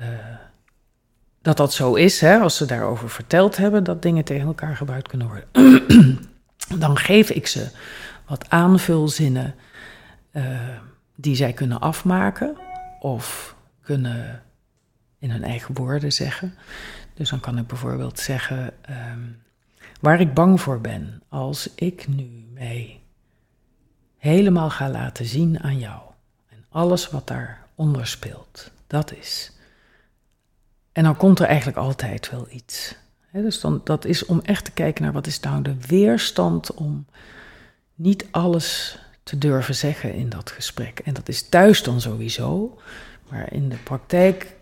uh, 0.00 0.06
dat, 1.42 1.56
dat 1.56 1.72
zo 1.72 1.94
is, 1.94 2.20
hè, 2.20 2.38
als 2.38 2.56
ze 2.56 2.64
daarover 2.64 3.10
verteld 3.10 3.56
hebben 3.56 3.84
dat 3.84 4.02
dingen 4.02 4.24
tegen 4.24 4.46
elkaar 4.46 4.76
gebruikt 4.76 5.08
kunnen 5.08 5.26
worden, 5.28 6.18
dan 6.84 6.96
geef 6.96 7.30
ik 7.30 7.46
ze 7.46 7.68
wat 8.26 8.50
aanvulzinnen 8.50 9.54
die 11.16 11.34
zij 11.34 11.52
kunnen 11.52 11.80
afmaken 11.80 12.56
of 13.00 13.56
kunnen 13.80 14.42
in 15.18 15.30
hun 15.30 15.44
eigen 15.44 15.74
woorden 15.74 16.12
zeggen. 16.12 16.54
Dus 17.14 17.30
dan 17.30 17.40
kan 17.40 17.58
ik 17.58 17.66
bijvoorbeeld 17.66 18.18
zeggen 18.18 18.72
um, 18.90 19.42
waar 20.00 20.20
ik 20.20 20.34
bang 20.34 20.60
voor 20.60 20.80
ben 20.80 21.22
als 21.28 21.74
ik 21.74 22.08
nu 22.08 22.46
mij 22.52 23.00
helemaal 24.24 24.70
ga 24.70 24.90
laten 24.90 25.24
zien 25.24 25.60
aan 25.60 25.78
jou. 25.78 26.00
En 26.48 26.64
alles 26.68 27.10
wat 27.10 27.26
daaronder 27.26 28.06
speelt, 28.06 28.70
dat 28.86 29.12
is. 29.12 29.52
En 30.92 31.04
dan 31.04 31.16
komt 31.16 31.38
er 31.38 31.46
eigenlijk 31.46 31.78
altijd 31.78 32.30
wel 32.30 32.46
iets. 32.50 32.96
dus 33.32 33.60
dan, 33.60 33.80
dat 33.84 34.04
is 34.04 34.24
om 34.24 34.40
echt 34.40 34.64
te 34.64 34.70
kijken 34.70 35.02
naar 35.02 35.12
wat 35.12 35.26
is 35.26 35.40
nou 35.40 35.62
de 35.62 35.76
weerstand 35.86 36.74
om 36.74 37.06
niet 37.94 38.26
alles 38.30 38.98
te 39.22 39.38
durven 39.38 39.74
zeggen 39.74 40.14
in 40.14 40.28
dat 40.28 40.50
gesprek. 40.50 40.98
En 40.98 41.14
dat 41.14 41.28
is 41.28 41.48
thuis 41.48 41.82
dan 41.82 42.00
sowieso, 42.00 42.78
maar 43.28 43.52
in 43.52 43.68
de 43.68 43.76
praktijk 43.76 44.56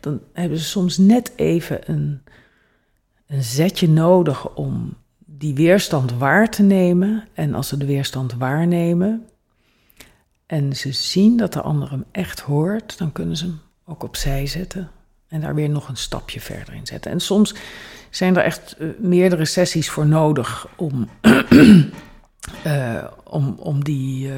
dan 0.00 0.20
hebben 0.32 0.58
ze 0.58 0.64
soms 0.64 0.98
net 0.98 1.32
even 1.36 1.90
een, 1.90 2.22
een 3.26 3.42
zetje 3.42 3.88
nodig 3.88 4.54
om 4.54 4.96
die 5.38 5.54
weerstand 5.54 6.12
waar 6.12 6.50
te 6.50 6.62
nemen. 6.62 7.28
En 7.34 7.54
als 7.54 7.68
ze 7.68 7.76
de 7.76 7.86
weerstand 7.86 8.34
waarnemen 8.34 9.26
en 10.46 10.76
ze 10.76 10.92
zien 10.92 11.36
dat 11.36 11.52
de 11.52 11.60
ander 11.60 11.90
hem 11.90 12.04
echt 12.10 12.40
hoort, 12.40 12.98
dan 12.98 13.12
kunnen 13.12 13.36
ze 13.36 13.44
hem 13.44 13.60
ook 13.84 14.02
opzij 14.02 14.46
zetten 14.46 14.90
en 15.28 15.40
daar 15.40 15.54
weer 15.54 15.68
nog 15.68 15.88
een 15.88 15.96
stapje 15.96 16.40
verder 16.40 16.74
in 16.74 16.86
zetten. 16.86 17.10
En 17.10 17.20
soms 17.20 17.54
zijn 18.10 18.36
er 18.36 18.44
echt 18.44 18.76
uh, 18.78 18.88
meerdere 18.98 19.44
sessies 19.44 19.90
voor 19.90 20.06
nodig 20.06 20.68
om, 20.76 21.08
uh, 22.66 23.04
om, 23.24 23.54
om 23.58 23.84
die, 23.84 24.28
uh, 24.28 24.34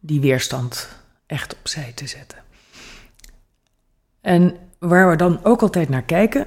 die 0.00 0.20
weerstand 0.20 0.88
echt 1.26 1.56
opzij 1.58 1.92
te 1.94 2.06
zetten. 2.06 2.38
En 4.20 4.56
waar 4.78 5.10
we 5.10 5.16
dan 5.16 5.44
ook 5.44 5.62
altijd 5.62 5.88
naar 5.88 6.02
kijken. 6.02 6.46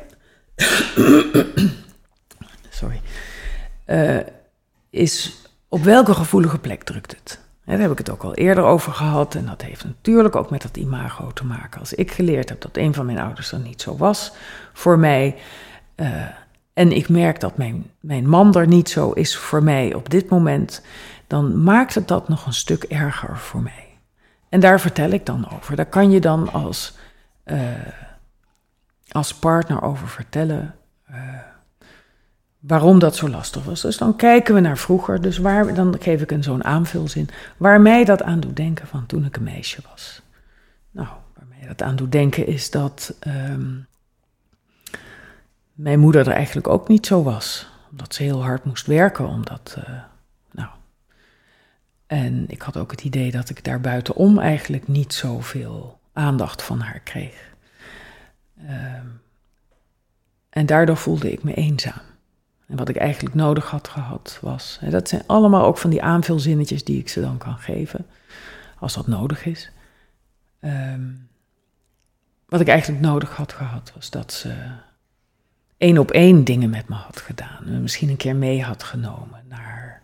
sorry. 2.69 3.01
Uh, 3.89 4.19
is 4.89 5.43
op 5.67 5.83
welke 5.83 6.13
gevoelige 6.13 6.59
plek 6.59 6.83
drukt 6.83 7.11
het? 7.11 7.39
daar 7.65 7.79
heb 7.79 7.91
ik 7.91 7.97
het 7.97 8.09
ook 8.09 8.23
al 8.23 8.33
eerder 8.33 8.63
over 8.63 8.93
gehad. 8.93 9.35
En 9.35 9.45
dat 9.45 9.61
heeft 9.61 9.83
natuurlijk 9.83 10.35
ook 10.35 10.49
met 10.49 10.61
dat 10.61 10.77
imago 10.77 11.31
te 11.33 11.45
maken. 11.45 11.79
Als 11.79 11.93
ik 11.93 12.11
geleerd 12.11 12.49
heb 12.49 12.61
dat 12.61 12.77
een 12.77 12.93
van 12.93 13.05
mijn 13.05 13.19
ouders 13.19 13.49
dan 13.49 13.61
niet 13.61 13.81
zo 13.81 13.97
was 13.97 14.31
voor 14.73 14.99
mij. 14.99 15.35
Uh, 15.95 16.25
en 16.73 16.91
ik 16.91 17.09
merk 17.09 17.39
dat 17.39 17.57
mijn, 17.57 17.91
mijn 17.99 18.29
man 18.29 18.55
er 18.55 18.67
niet 18.67 18.89
zo 18.89 19.11
is 19.11 19.37
voor 19.37 19.63
mij 19.63 19.93
op 19.93 20.09
dit 20.09 20.29
moment. 20.29 20.81
Dan 21.27 21.63
maakt 21.63 21.95
het 21.95 22.07
dat 22.07 22.29
nog 22.29 22.45
een 22.45 22.53
stuk 22.53 22.83
erger 22.83 23.37
voor 23.37 23.61
mij. 23.61 23.87
En 24.49 24.59
daar 24.59 24.79
vertel 24.79 25.09
ik 25.09 25.25
dan 25.25 25.51
over. 25.51 25.75
Daar 25.75 25.85
kan 25.85 26.11
je 26.11 26.19
dan 26.19 26.51
als, 26.51 26.97
uh, 27.45 27.57
als 29.11 29.33
partner 29.33 29.81
over 29.81 30.07
vertellen. 30.07 30.75
Waarom 32.59 32.99
dat 32.99 33.15
zo 33.15 33.29
lastig 33.29 33.63
was. 33.63 33.81
Dus 33.81 33.97
dan 33.97 34.15
kijken 34.15 34.53
we 34.53 34.59
naar 34.59 34.77
vroeger. 34.77 35.21
Dus 35.21 35.37
waar, 35.37 35.73
dan 35.73 35.95
geef 35.99 36.21
ik 36.21 36.31
een 36.31 36.43
zo'n 36.43 36.63
aanvulzin. 36.63 37.29
Waar 37.57 37.81
mij 37.81 38.05
dat 38.05 38.23
aan 38.23 38.39
doet 38.39 38.55
denken 38.55 38.87
van 38.87 39.05
toen 39.05 39.25
ik 39.25 39.35
een 39.35 39.43
meisje 39.43 39.81
was. 39.89 40.21
Nou, 40.91 41.07
waar 41.07 41.47
mij 41.47 41.67
dat 41.67 41.81
aan 41.81 41.95
doet 41.95 42.11
denken 42.11 42.47
is 42.47 42.71
dat 42.71 43.15
um, 43.27 43.87
mijn 45.73 45.99
moeder 45.99 46.27
er 46.27 46.33
eigenlijk 46.33 46.67
ook 46.67 46.87
niet 46.87 47.05
zo 47.05 47.23
was. 47.23 47.67
Omdat 47.91 48.13
ze 48.13 48.23
heel 48.23 48.43
hard 48.43 48.63
moest 48.63 48.85
werken. 48.85 49.27
Omdat, 49.27 49.75
uh, 49.79 49.95
nou. 50.51 50.69
En 52.07 52.45
ik 52.47 52.61
had 52.61 52.77
ook 52.77 52.91
het 52.91 53.03
idee 53.03 53.31
dat 53.31 53.49
ik 53.49 53.63
daar 53.63 53.81
buitenom 53.81 54.39
eigenlijk 54.39 54.87
niet 54.87 55.13
zoveel 55.13 55.99
aandacht 56.13 56.61
van 56.61 56.79
haar 56.79 56.99
kreeg. 56.99 57.47
Um, 58.61 59.21
en 60.49 60.65
daardoor 60.65 60.97
voelde 60.97 61.31
ik 61.31 61.43
me 61.43 61.53
eenzaam. 61.53 62.01
En 62.69 62.77
wat 62.77 62.89
ik 62.89 62.95
eigenlijk 62.95 63.35
nodig 63.35 63.69
had 63.69 63.87
gehad 63.87 64.37
was. 64.41 64.77
Hè, 64.81 64.89
dat 64.89 65.09
zijn 65.09 65.23
allemaal 65.25 65.65
ook 65.65 65.77
van 65.77 65.89
die 65.89 66.01
aanvulzinnetjes 66.01 66.83
die 66.83 66.99
ik 66.99 67.09
ze 67.09 67.21
dan 67.21 67.37
kan 67.37 67.57
geven, 67.57 68.05
als 68.79 68.93
dat 68.93 69.07
nodig 69.07 69.45
is. 69.45 69.71
Um, 70.61 71.29
wat 72.45 72.61
ik 72.61 72.67
eigenlijk 72.67 73.01
nodig 73.01 73.35
had 73.35 73.53
gehad 73.53 73.91
was 73.95 74.09
dat 74.09 74.33
ze 74.33 74.55
één 75.77 75.97
op 75.97 76.11
één 76.11 76.43
dingen 76.43 76.69
met 76.69 76.89
me 76.89 76.95
had 76.95 77.21
gedaan. 77.21 77.63
Me 77.65 77.79
misschien 77.79 78.09
een 78.09 78.17
keer 78.17 78.35
mee 78.35 78.63
had 78.63 78.83
genomen 78.83 79.43
naar 79.47 80.01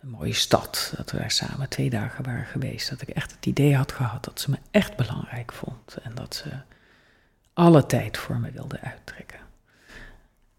een 0.00 0.08
mooie 0.08 0.32
stad. 0.32 0.92
Dat 0.96 1.10
we 1.10 1.18
daar 1.18 1.30
samen 1.30 1.68
twee 1.68 1.90
dagen 1.90 2.24
waren 2.24 2.46
geweest. 2.46 2.90
Dat 2.90 3.02
ik 3.02 3.08
echt 3.08 3.32
het 3.32 3.46
idee 3.46 3.76
had 3.76 3.92
gehad 3.92 4.24
dat 4.24 4.40
ze 4.40 4.50
me 4.50 4.58
echt 4.70 4.96
belangrijk 4.96 5.52
vond. 5.52 5.96
En 6.02 6.14
dat 6.14 6.34
ze 6.34 6.50
alle 7.52 7.86
tijd 7.86 8.18
voor 8.18 8.36
me 8.36 8.50
wilde 8.50 8.80
uittrekken. 8.80 9.43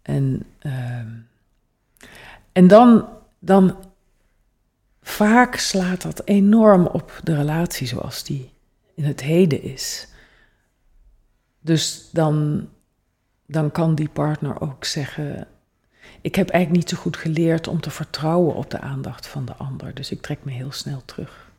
En, 0.06 0.42
uh, 0.62 0.98
en 2.52 2.68
dan, 2.68 3.08
dan 3.38 3.76
vaak 5.02 5.56
slaat 5.56 6.02
dat 6.02 6.22
enorm 6.24 6.86
op 6.86 7.20
de 7.24 7.34
relatie 7.34 7.86
zoals 7.86 8.24
die 8.24 8.50
in 8.94 9.04
het 9.04 9.20
heden 9.20 9.62
is. 9.62 10.08
Dus 11.60 12.08
dan, 12.12 12.68
dan 13.46 13.70
kan 13.70 13.94
die 13.94 14.08
partner 14.08 14.60
ook 14.60 14.84
zeggen: 14.84 15.48
Ik 16.20 16.34
heb 16.34 16.48
eigenlijk 16.48 16.84
niet 16.84 16.96
zo 16.96 17.02
goed 17.02 17.16
geleerd 17.16 17.68
om 17.68 17.80
te 17.80 17.90
vertrouwen 17.90 18.54
op 18.54 18.70
de 18.70 18.80
aandacht 18.80 19.26
van 19.26 19.44
de 19.44 19.54
ander, 19.54 19.94
dus 19.94 20.10
ik 20.10 20.20
trek 20.20 20.44
me 20.44 20.52
heel 20.52 20.72
snel 20.72 21.02
terug. 21.04 21.50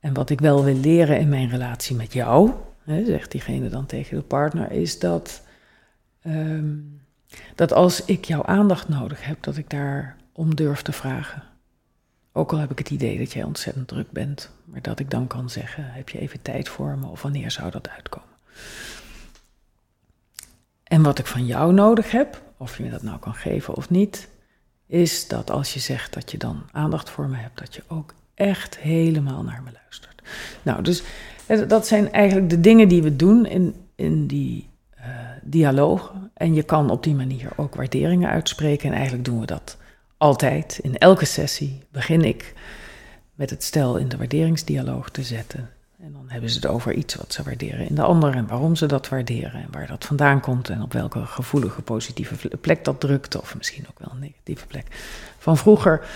En 0.00 0.14
wat 0.14 0.30
ik 0.30 0.40
wel 0.40 0.64
wil 0.64 0.76
leren 0.76 1.18
in 1.18 1.28
mijn 1.28 1.48
relatie 1.48 1.96
met 1.96 2.12
jou, 2.12 2.52
hè, 2.82 3.04
zegt 3.04 3.30
diegene 3.30 3.68
dan 3.68 3.86
tegen 3.86 4.16
de 4.16 4.22
partner, 4.22 4.70
is 4.70 4.98
dat. 4.98 5.42
Um, 6.26 7.00
dat 7.54 7.72
als 7.72 8.04
ik 8.04 8.24
jouw 8.24 8.44
aandacht 8.44 8.88
nodig 8.88 9.24
heb, 9.24 9.42
dat 9.42 9.56
ik 9.56 9.70
daar 9.70 10.16
om 10.32 10.54
durf 10.54 10.82
te 10.82 10.92
vragen. 10.92 11.42
Ook 12.32 12.52
al 12.52 12.58
heb 12.58 12.70
ik 12.70 12.78
het 12.78 12.90
idee 12.90 13.18
dat 13.18 13.32
jij 13.32 13.42
ontzettend 13.42 13.88
druk 13.88 14.10
bent, 14.10 14.50
maar 14.64 14.82
dat 14.82 14.98
ik 14.98 15.10
dan 15.10 15.26
kan 15.26 15.50
zeggen: 15.50 15.92
heb 15.92 16.08
je 16.08 16.18
even 16.18 16.42
tijd 16.42 16.68
voor 16.68 16.98
me 16.98 17.06
of 17.06 17.22
wanneer 17.22 17.50
zou 17.50 17.70
dat 17.70 17.88
uitkomen? 17.88 18.28
En 20.82 21.02
wat 21.02 21.18
ik 21.18 21.26
van 21.26 21.46
jou 21.46 21.72
nodig 21.72 22.10
heb, 22.10 22.42
of 22.56 22.76
je 22.76 22.82
me 22.82 22.90
dat 22.90 23.02
nou 23.02 23.18
kan 23.18 23.34
geven 23.34 23.74
of 23.74 23.90
niet, 23.90 24.28
is 24.86 25.28
dat 25.28 25.50
als 25.50 25.74
je 25.74 25.80
zegt 25.80 26.12
dat 26.14 26.30
je 26.30 26.38
dan 26.38 26.62
aandacht 26.72 27.10
voor 27.10 27.28
me 27.28 27.36
hebt, 27.36 27.58
dat 27.58 27.74
je 27.74 27.82
ook 27.88 28.14
echt 28.34 28.78
helemaal 28.78 29.42
naar 29.42 29.62
me 29.62 29.70
luistert. 29.72 30.22
Nou, 30.62 30.82
dus 30.82 31.02
dat 31.68 31.86
zijn 31.86 32.12
eigenlijk 32.12 32.50
de 32.50 32.60
dingen 32.60 32.88
die 32.88 33.02
we 33.02 33.16
doen 33.16 33.46
in, 33.46 33.74
in 33.94 34.26
die 34.26 34.69
dialogen. 35.42 36.30
En 36.34 36.54
je 36.54 36.62
kan 36.62 36.90
op 36.90 37.02
die 37.02 37.14
manier 37.14 37.50
ook 37.56 37.74
waarderingen 37.74 38.30
uitspreken. 38.30 38.88
En 38.88 38.94
eigenlijk 38.94 39.24
doen 39.24 39.40
we 39.40 39.46
dat 39.46 39.76
altijd. 40.16 40.78
In 40.82 40.98
elke 40.98 41.24
sessie 41.24 41.82
begin 41.90 42.24
ik 42.24 42.54
met 43.34 43.50
het 43.50 43.64
stel 43.64 43.96
in 43.96 44.08
de 44.08 44.16
waarderingsdialoog 44.16 45.10
te 45.10 45.22
zetten. 45.22 45.70
En 46.02 46.12
dan 46.12 46.24
hebben 46.26 46.50
ze 46.50 46.56
het 46.56 46.66
over 46.66 46.92
iets 46.92 47.14
wat 47.14 47.32
ze 47.32 47.42
waarderen 47.42 47.88
in 47.88 47.94
de 47.94 48.02
ander 48.02 48.34
en 48.34 48.46
waarom 48.46 48.76
ze 48.76 48.86
dat 48.86 49.08
waarderen 49.08 49.62
en 49.62 49.68
waar 49.70 49.86
dat 49.86 50.04
vandaan 50.04 50.40
komt 50.40 50.68
en 50.68 50.82
op 50.82 50.92
welke 50.92 51.26
gevoelige 51.26 51.82
positieve 51.82 52.56
plek 52.56 52.84
dat 52.84 53.00
drukt, 53.00 53.40
of 53.40 53.56
misschien 53.56 53.86
ook 53.90 53.98
wel 53.98 54.08
een 54.12 54.18
negatieve 54.18 54.66
plek 54.66 54.86
van 55.38 55.56
vroeger. 55.56 56.06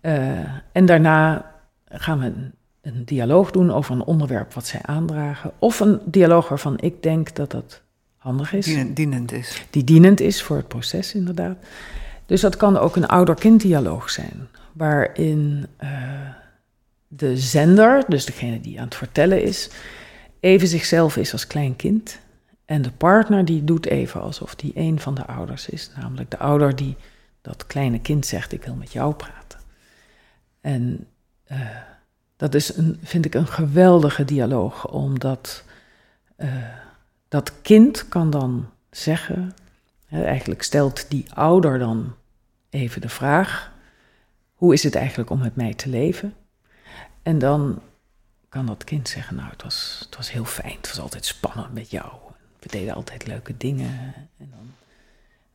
Uh, 0.00 0.38
en 0.72 0.86
daarna 0.86 1.50
gaan 1.88 2.18
we 2.18 2.24
een, 2.24 2.52
een, 2.80 3.04
dialoog 3.04 3.50
doen 3.50 3.72
over 3.72 3.94
een 3.94 4.04
onderwerp 4.04 4.54
wat 4.54 4.66
zij 4.66 4.80
aandragen, 4.82 5.52
of 5.58 5.80
een 5.80 6.00
dialoog 6.04 6.48
waarvan 6.48 6.76
ik 6.80 7.02
denk 7.02 7.34
dat 7.34 7.50
dat 7.50 7.82
handig 8.24 8.52
is. 8.52 8.76
dienend 8.94 9.32
is. 9.32 9.64
Die 9.70 9.84
dienend 9.84 10.20
is 10.20 10.42
voor 10.42 10.56
het 10.56 10.68
proces, 10.68 11.14
inderdaad. 11.14 11.56
Dus 12.26 12.40
dat 12.40 12.56
kan 12.56 12.76
ook 12.76 12.96
een 12.96 13.06
ouder-kind-dialoog 13.06 14.10
zijn, 14.10 14.48
waarin 14.72 15.66
uh, 15.82 15.90
de 17.08 17.36
zender, 17.36 18.04
dus 18.08 18.24
degene 18.24 18.60
die 18.60 18.78
aan 18.78 18.84
het 18.84 18.94
vertellen 18.94 19.42
is, 19.42 19.70
even 20.40 20.68
zichzelf 20.68 21.16
is 21.16 21.32
als 21.32 21.46
klein 21.46 21.76
kind. 21.76 22.18
En 22.64 22.82
de 22.82 22.90
partner 22.90 23.44
die 23.44 23.64
doet 23.64 23.86
even 23.86 24.20
alsof 24.20 24.54
die 24.54 24.72
een 24.74 25.00
van 25.00 25.14
de 25.14 25.26
ouders 25.26 25.68
is. 25.68 25.90
Namelijk 26.00 26.30
de 26.30 26.38
ouder 26.38 26.76
die 26.76 26.96
dat 27.42 27.66
kleine 27.66 28.00
kind 28.00 28.26
zegt, 28.26 28.52
ik 28.52 28.64
wil 28.64 28.74
met 28.74 28.92
jou 28.92 29.14
praten. 29.14 29.58
En 30.60 31.06
uh, 31.52 31.58
dat 32.36 32.54
is, 32.54 32.76
een, 32.76 32.98
vind 33.02 33.24
ik, 33.24 33.34
een 33.34 33.46
geweldige 33.46 34.24
dialoog, 34.24 34.88
omdat 34.88 35.64
uh, 36.38 36.48
dat 37.28 37.52
kind 37.62 38.08
kan 38.08 38.30
dan 38.30 38.70
zeggen, 38.90 39.54
eigenlijk 40.10 40.62
stelt 40.62 41.10
die 41.10 41.32
ouder 41.34 41.78
dan 41.78 42.14
even 42.70 43.00
de 43.00 43.08
vraag, 43.08 43.72
hoe 44.54 44.72
is 44.72 44.82
het 44.82 44.94
eigenlijk 44.94 45.30
om 45.30 45.38
met 45.38 45.56
mij 45.56 45.74
te 45.74 45.88
leven? 45.88 46.34
En 47.22 47.38
dan 47.38 47.80
kan 48.48 48.66
dat 48.66 48.84
kind 48.84 49.08
zeggen, 49.08 49.36
nou, 49.36 49.50
het 49.50 49.62
was, 49.62 50.00
het 50.04 50.16
was 50.16 50.32
heel 50.32 50.44
fijn, 50.44 50.76
het 50.76 50.88
was 50.88 51.00
altijd 51.00 51.24
spannend 51.24 51.74
met 51.74 51.90
jou. 51.90 52.12
We 52.58 52.68
deden 52.68 52.94
altijd 52.94 53.26
leuke 53.26 53.56
dingen. 53.56 54.14
En 54.38 54.50
dan 54.50 54.72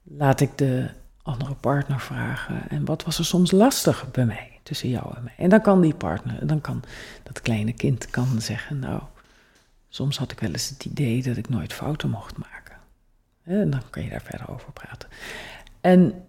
laat 0.03 0.39
ik 0.39 0.57
de 0.57 0.89
andere 1.21 1.53
partner 1.53 1.99
vragen, 1.99 2.69
en 2.69 2.85
wat 2.85 3.03
was 3.03 3.17
er 3.17 3.25
soms 3.25 3.51
lastig 3.51 4.11
bij 4.11 4.25
mij, 4.25 4.59
tussen 4.63 4.89
jou 4.89 5.15
en 5.15 5.23
mij? 5.23 5.33
En 5.37 5.49
dan 5.49 5.61
kan 5.61 5.81
die 5.81 5.93
partner, 5.93 6.47
dan 6.47 6.61
kan 6.61 6.83
dat 7.23 7.41
kleine 7.41 7.73
kind 7.73 8.09
kan 8.09 8.41
zeggen, 8.41 8.79
nou, 8.79 9.01
soms 9.89 10.17
had 10.17 10.31
ik 10.31 10.39
wel 10.39 10.51
eens 10.51 10.69
het 10.69 10.85
idee 10.85 11.23
dat 11.23 11.37
ik 11.37 11.49
nooit 11.49 11.73
fouten 11.73 12.09
mocht 12.09 12.37
maken. 12.37 12.75
En 13.43 13.69
dan 13.69 13.81
kan 13.89 14.03
je 14.03 14.09
daar 14.09 14.21
verder 14.21 14.49
over 14.49 14.71
praten. 14.71 15.09
En 15.81 16.27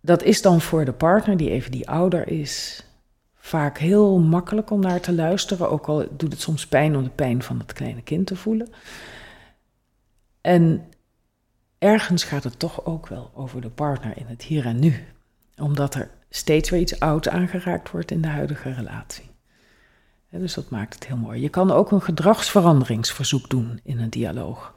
dat 0.00 0.22
is 0.22 0.42
dan 0.42 0.60
voor 0.60 0.84
de 0.84 0.92
partner 0.92 1.36
die 1.36 1.50
even 1.50 1.70
die 1.70 1.88
ouder 1.88 2.28
is, 2.28 2.84
vaak 3.34 3.78
heel 3.78 4.18
makkelijk 4.18 4.70
om 4.70 4.80
naar 4.80 5.00
te 5.00 5.14
luisteren. 5.14 5.70
Ook 5.70 5.86
al 5.86 6.06
doet 6.16 6.32
het 6.32 6.40
soms 6.40 6.66
pijn 6.66 6.96
om 6.96 7.02
de 7.02 7.10
pijn 7.10 7.42
van 7.42 7.58
het 7.58 7.72
kleine 7.72 8.02
kind 8.02 8.26
te 8.26 8.36
voelen. 8.36 8.68
En 10.40 10.84
ergens 11.78 12.24
gaat 12.24 12.44
het 12.44 12.58
toch 12.58 12.84
ook 12.84 13.06
wel 13.06 13.30
over 13.34 13.60
de 13.60 13.70
partner 13.70 14.16
in 14.16 14.26
het 14.26 14.42
hier 14.42 14.66
en 14.66 14.78
nu. 14.78 15.04
Omdat 15.56 15.94
er 15.94 16.10
steeds 16.30 16.70
weer 16.70 16.80
iets 16.80 17.00
oud 17.00 17.28
aangeraakt 17.28 17.90
wordt 17.90 18.10
in 18.10 18.20
de 18.20 18.28
huidige 18.28 18.72
relatie. 18.72 19.27
Dus 20.30 20.54
dat 20.54 20.70
maakt 20.70 20.94
het 20.94 21.06
heel 21.06 21.16
mooi. 21.16 21.40
Je 21.40 21.48
kan 21.48 21.70
ook 21.70 21.90
een 21.90 22.02
gedragsveranderingsverzoek 22.02 23.50
doen 23.50 23.80
in 23.82 23.98
een 23.98 24.10
dialoog. 24.10 24.74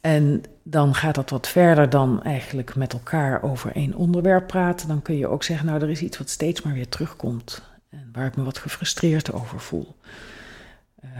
En 0.00 0.42
dan 0.62 0.94
gaat 0.94 1.14
dat 1.14 1.30
wat 1.30 1.48
verder 1.48 1.90
dan 1.90 2.22
eigenlijk 2.22 2.74
met 2.74 2.92
elkaar 2.92 3.42
over 3.42 3.72
één 3.72 3.94
onderwerp 3.94 4.46
praten. 4.46 4.88
Dan 4.88 5.02
kun 5.02 5.16
je 5.16 5.28
ook 5.28 5.42
zeggen, 5.42 5.66
nou 5.66 5.82
er 5.82 5.90
is 5.90 6.02
iets 6.02 6.18
wat 6.18 6.30
steeds 6.30 6.62
maar 6.62 6.74
weer 6.74 6.88
terugkomt. 6.88 7.62
En 7.90 8.08
waar 8.12 8.26
ik 8.26 8.36
me 8.36 8.44
wat 8.44 8.58
gefrustreerd 8.58 9.32
over 9.32 9.60
voel. 9.60 9.96
Uh, 11.04 11.10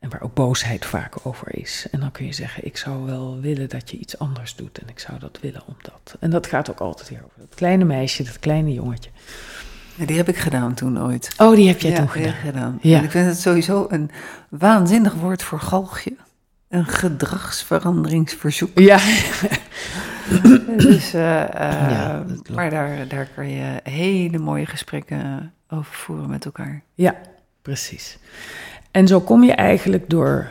en 0.00 0.10
waar 0.10 0.22
ook 0.22 0.34
boosheid 0.34 0.84
vaak 0.84 1.26
over 1.26 1.54
is. 1.54 1.86
En 1.90 2.00
dan 2.00 2.10
kun 2.10 2.26
je 2.26 2.32
zeggen, 2.32 2.64
ik 2.64 2.76
zou 2.76 3.04
wel 3.04 3.40
willen 3.40 3.68
dat 3.68 3.90
je 3.90 3.96
iets 3.96 4.18
anders 4.18 4.56
doet. 4.56 4.78
En 4.78 4.88
ik 4.88 4.98
zou 4.98 5.18
dat 5.18 5.38
willen 5.40 5.62
omdat. 5.66 6.16
En 6.20 6.30
dat 6.30 6.46
gaat 6.46 6.70
ook 6.70 6.80
altijd 6.80 7.08
weer 7.08 7.24
over 7.24 7.38
dat 7.40 7.54
kleine 7.54 7.84
meisje, 7.84 8.22
dat 8.22 8.38
kleine 8.38 8.72
jongetje. 8.72 9.10
Ja, 9.94 10.06
die 10.06 10.16
heb 10.16 10.28
ik 10.28 10.36
gedaan 10.36 10.74
toen 10.74 11.02
ooit. 11.02 11.34
Oh, 11.38 11.54
die 11.54 11.68
heb 11.68 11.80
jij 11.80 11.94
toen 11.94 12.08
gedaan. 12.08 12.32
gedaan. 12.32 12.78
Ja. 12.80 12.98
En 12.98 13.04
ik 13.04 13.10
vind 13.10 13.26
het 13.26 13.40
sowieso 13.40 13.86
een 13.88 14.10
waanzinnig 14.48 15.14
woord 15.14 15.42
voor 15.42 15.60
galgje. 15.60 16.16
Een 16.68 16.86
gedragsveranderingsverzoek. 16.86 18.78
Ja. 18.78 18.98
dus, 20.76 21.14
uh, 21.14 21.20
ja, 21.50 22.24
maar 22.52 22.70
daar, 22.70 23.08
daar 23.08 23.28
kan 23.34 23.48
je 23.48 23.80
hele 23.82 24.38
mooie 24.38 24.66
gesprekken 24.66 25.52
over 25.68 25.94
voeren 25.94 26.30
met 26.30 26.44
elkaar. 26.44 26.82
Ja, 26.94 27.14
precies. 27.62 28.18
En 28.90 29.06
zo 29.06 29.20
kom 29.20 29.44
je 29.44 29.52
eigenlijk 29.52 30.10
door 30.10 30.48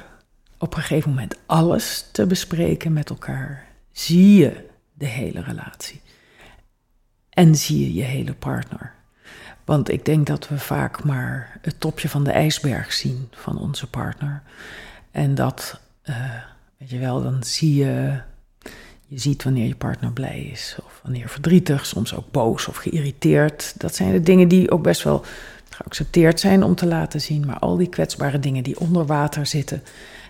op 0.58 0.76
een 0.76 0.82
gegeven 0.82 1.10
moment 1.10 1.36
alles 1.46 2.10
te 2.12 2.26
bespreken 2.28 2.94
met 2.94 3.10
elkaar, 3.10 3.66
zie 3.92 4.38
je 4.38 4.70
de 4.94 5.06
hele 5.06 5.42
relatie. 5.42 6.02
En 7.30 7.56
zie 7.56 7.80
je 7.80 7.94
je 7.94 8.04
hele 8.04 8.34
partner. 8.34 8.94
Want 9.66 9.90
ik 9.90 10.06
denk 10.06 10.28
dat 10.28 10.48
we 10.48 10.58
vaak 10.58 11.04
maar 11.04 11.58
het 11.62 11.80
topje 11.80 12.10
van 12.10 12.24
de 12.24 12.32
ijsberg 12.32 12.94
zien 12.94 13.28
van 13.32 13.60
onze 13.60 13.90
partner. 13.90 14.42
En 15.12 15.36
dat, 15.36 15.80
uh, 16.06 16.16
weet 16.78 16.90
je 16.90 17.00
wel, 17.00 17.22
dan 17.22 17.44
zie 17.44 17.76
je, 17.76 18.20
je 19.08 19.20
ziet 19.20 19.44
wanneer 19.44 19.68
je 19.68 19.76
partner 19.76 20.12
blij 20.12 20.42
is 20.42 20.78
of 20.86 21.00
wanneer 21.04 21.30
verdrietig, 21.30 21.86
soms 21.86 22.16
ook 22.16 22.32
boos 22.32 22.68
of 22.68 22.76
geïrriteerd. 22.76 23.74
Dat 23.78 23.96
zijn 23.96 24.12
de 24.12 24.22
dingen 24.22 24.48
die 24.48 24.72
ook 24.72 24.84
best 24.84 25.04
wel 25.04 25.26
geaccepteerd 25.70 26.40
zijn 26.40 26.64
om 26.64 26.76
te 26.76 26.86
laten 26.86 27.22
zien. 27.22 27.46
Maar 27.46 27.60
al 27.60 27.78
die 27.78 27.90
kwetsbare 27.90 28.40
dingen 28.40 28.64
die 28.64 28.80
onder 28.80 29.06
water 29.06 29.46
zitten 29.46 29.84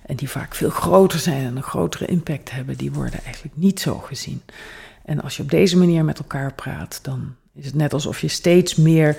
en 0.06 0.15
die 0.15 0.30
vaak 0.30 0.56
veel 0.56 0.69
groter 0.69 1.19
zijn 1.19 1.46
en 1.46 1.56
een 1.56 1.63
grotere 1.63 2.06
impact 2.06 2.52
hebben, 2.52 2.78
die 2.78 2.91
worden 2.91 3.24
eigenlijk 3.24 3.56
niet 3.56 3.80
zo 3.80 3.98
gezien. 3.98 4.41
En 5.06 5.22
als 5.22 5.38
je 5.38 5.43
op 5.43 5.50
deze 5.50 5.78
manier 5.78 6.06
met 6.06 6.19
elkaar 6.19 6.54
praat, 6.54 7.00
dan 7.02 7.36
is 7.56 7.66
het 7.66 7.76
net 7.76 7.94
alsof 7.94 8.22
je 8.22 8.28
steeds 8.28 8.76
meer 8.76 9.18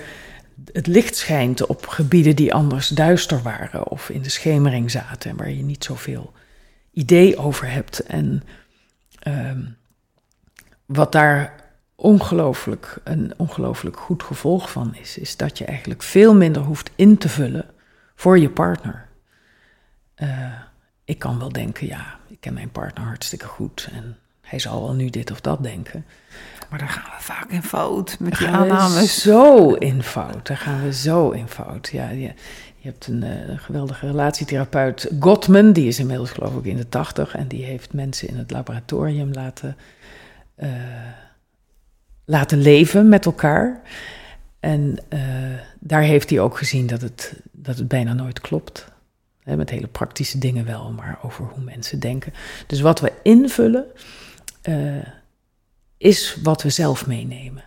het 0.73 0.87
licht 0.87 1.15
schijnt 1.15 1.65
op 1.65 1.87
gebieden 1.87 2.35
die 2.35 2.53
anders 2.53 2.87
duister 2.87 3.41
waren 3.41 3.87
of 3.87 4.09
in 4.09 4.21
de 4.21 4.29
schemering 4.29 4.91
zaten 4.91 5.29
en 5.29 5.37
waar 5.37 5.49
je 5.49 5.63
niet 5.63 5.83
zoveel 5.83 6.33
idee 6.91 7.37
over 7.37 7.71
hebt. 7.71 7.99
En 7.99 8.43
um, 9.27 9.77
wat 10.85 11.11
daar 11.11 11.63
ongelooflijk, 11.95 12.97
een 13.03 13.33
ongelooflijk 13.37 13.97
goed 13.97 14.23
gevolg 14.23 14.71
van 14.71 14.95
is, 14.95 15.17
is 15.17 15.37
dat 15.37 15.57
je 15.57 15.65
eigenlijk 15.65 16.03
veel 16.03 16.35
minder 16.35 16.61
hoeft 16.61 16.91
in 16.95 17.17
te 17.17 17.29
vullen 17.29 17.65
voor 18.15 18.39
je 18.39 18.49
partner. 18.49 19.07
Uh, 20.17 20.53
ik 21.03 21.19
kan 21.19 21.39
wel 21.39 21.51
denken, 21.51 21.87
ja, 21.87 22.19
ik 22.27 22.39
ken 22.39 22.53
mijn 22.53 22.71
partner 22.71 23.05
hartstikke 23.05 23.45
goed 23.45 23.89
en 23.91 24.17
hij 24.41 24.59
zal 24.59 24.81
wel 24.81 24.93
nu 24.93 25.09
dit 25.09 25.31
of 25.31 25.41
dat 25.41 25.63
denken. 25.63 26.05
Maar 26.69 26.79
daar 26.79 26.89
gaan 26.89 27.03
we 27.17 27.23
vaak 27.23 27.49
in 27.49 27.63
fout 27.63 28.17
met 28.19 28.37
die 28.37 28.47
aannames. 28.47 29.21
Zo 29.21 29.73
in 29.73 30.03
fout, 30.03 30.47
daar 30.47 30.57
gaan 30.57 30.83
we 30.83 30.93
zo 30.93 31.29
in 31.29 31.47
fout. 31.47 31.89
Ja, 31.91 32.09
je, 32.09 32.33
je 32.77 32.89
hebt 32.89 33.07
een, 33.07 33.23
uh, 33.23 33.59
geweldige 33.59 34.07
relatietherapeut, 34.07 35.11
Gottman, 35.19 35.71
die 35.71 35.87
is 35.87 35.99
inmiddels 35.99 36.31
geloof 36.31 36.55
ik 36.55 36.65
in 36.65 36.77
de 36.77 36.89
tachtig 36.89 37.35
en 37.35 37.47
die 37.47 37.63
heeft 37.63 37.93
mensen 37.93 38.27
in 38.27 38.37
het 38.37 38.51
laboratorium 38.51 39.33
laten. 39.33 39.77
Uh, 40.57 40.69
laten 42.25 42.61
leven 42.61 43.09
met 43.09 43.25
elkaar. 43.25 43.81
En 44.59 44.97
uh, 45.09 45.19
daar 45.79 46.01
heeft 46.01 46.29
hij 46.29 46.39
ook 46.39 46.57
gezien 46.57 46.87
dat 46.87 47.01
het, 47.01 47.41
dat 47.51 47.77
het 47.77 47.87
bijna 47.87 48.13
nooit 48.13 48.41
klopt. 48.41 48.87
He, 49.43 49.55
met 49.55 49.69
hele 49.69 49.87
praktische 49.87 50.37
dingen 50.37 50.65
wel, 50.65 50.91
maar 50.91 51.19
over 51.21 51.45
hoe 51.45 51.63
mensen 51.63 51.99
denken. 51.99 52.33
Dus 52.67 52.81
wat 52.81 52.99
we 52.99 53.11
invullen, 53.23 53.85
is 56.05 56.37
wat 56.43 56.61
we 56.63 56.69
zelf 56.69 57.07
meenemen. 57.07 57.63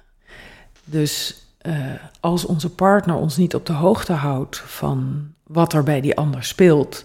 Dus 0.84 1.42
uh, 1.62 1.74
als 2.20 2.44
onze 2.44 2.70
partner 2.70 3.14
ons 3.14 3.36
niet 3.36 3.54
op 3.54 3.66
de 3.66 3.72
hoogte 3.72 4.12
houdt 4.12 4.56
van 4.56 5.26
wat 5.42 5.72
er 5.72 5.82
bij 5.82 6.00
die 6.00 6.16
ander 6.16 6.44
speelt, 6.44 7.04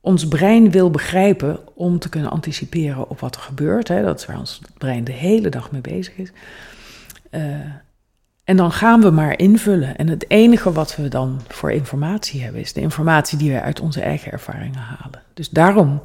ons 0.00 0.28
brein 0.28 0.70
wil 0.70 0.90
begrijpen 0.90 1.58
om 1.74 1.98
te 1.98 2.08
kunnen 2.08 2.30
anticiperen 2.30 3.08
op 3.08 3.20
wat 3.20 3.34
er 3.34 3.40
gebeurt. 3.40 3.88
Hè, 3.88 4.02
dat 4.02 4.20
is 4.20 4.26
waar 4.26 4.38
ons 4.38 4.60
brein 4.78 5.04
de 5.04 5.12
hele 5.12 5.48
dag 5.48 5.70
mee 5.70 5.80
bezig 5.80 6.16
is. 6.16 6.30
Uh, 7.30 7.40
en 8.44 8.56
dan 8.56 8.72
gaan 8.72 9.00
we 9.00 9.10
maar 9.10 9.38
invullen. 9.38 9.96
En 9.96 10.08
het 10.08 10.30
enige 10.30 10.72
wat 10.72 10.96
we 10.96 11.08
dan 11.08 11.40
voor 11.48 11.72
informatie 11.72 12.42
hebben, 12.42 12.60
is 12.60 12.72
de 12.72 12.80
informatie 12.80 13.38
die 13.38 13.50
wij 13.50 13.62
uit 13.62 13.80
onze 13.80 14.00
eigen 14.00 14.32
ervaringen 14.32 14.80
halen. 14.80 15.22
Dus 15.34 15.48
daarom 15.48 16.00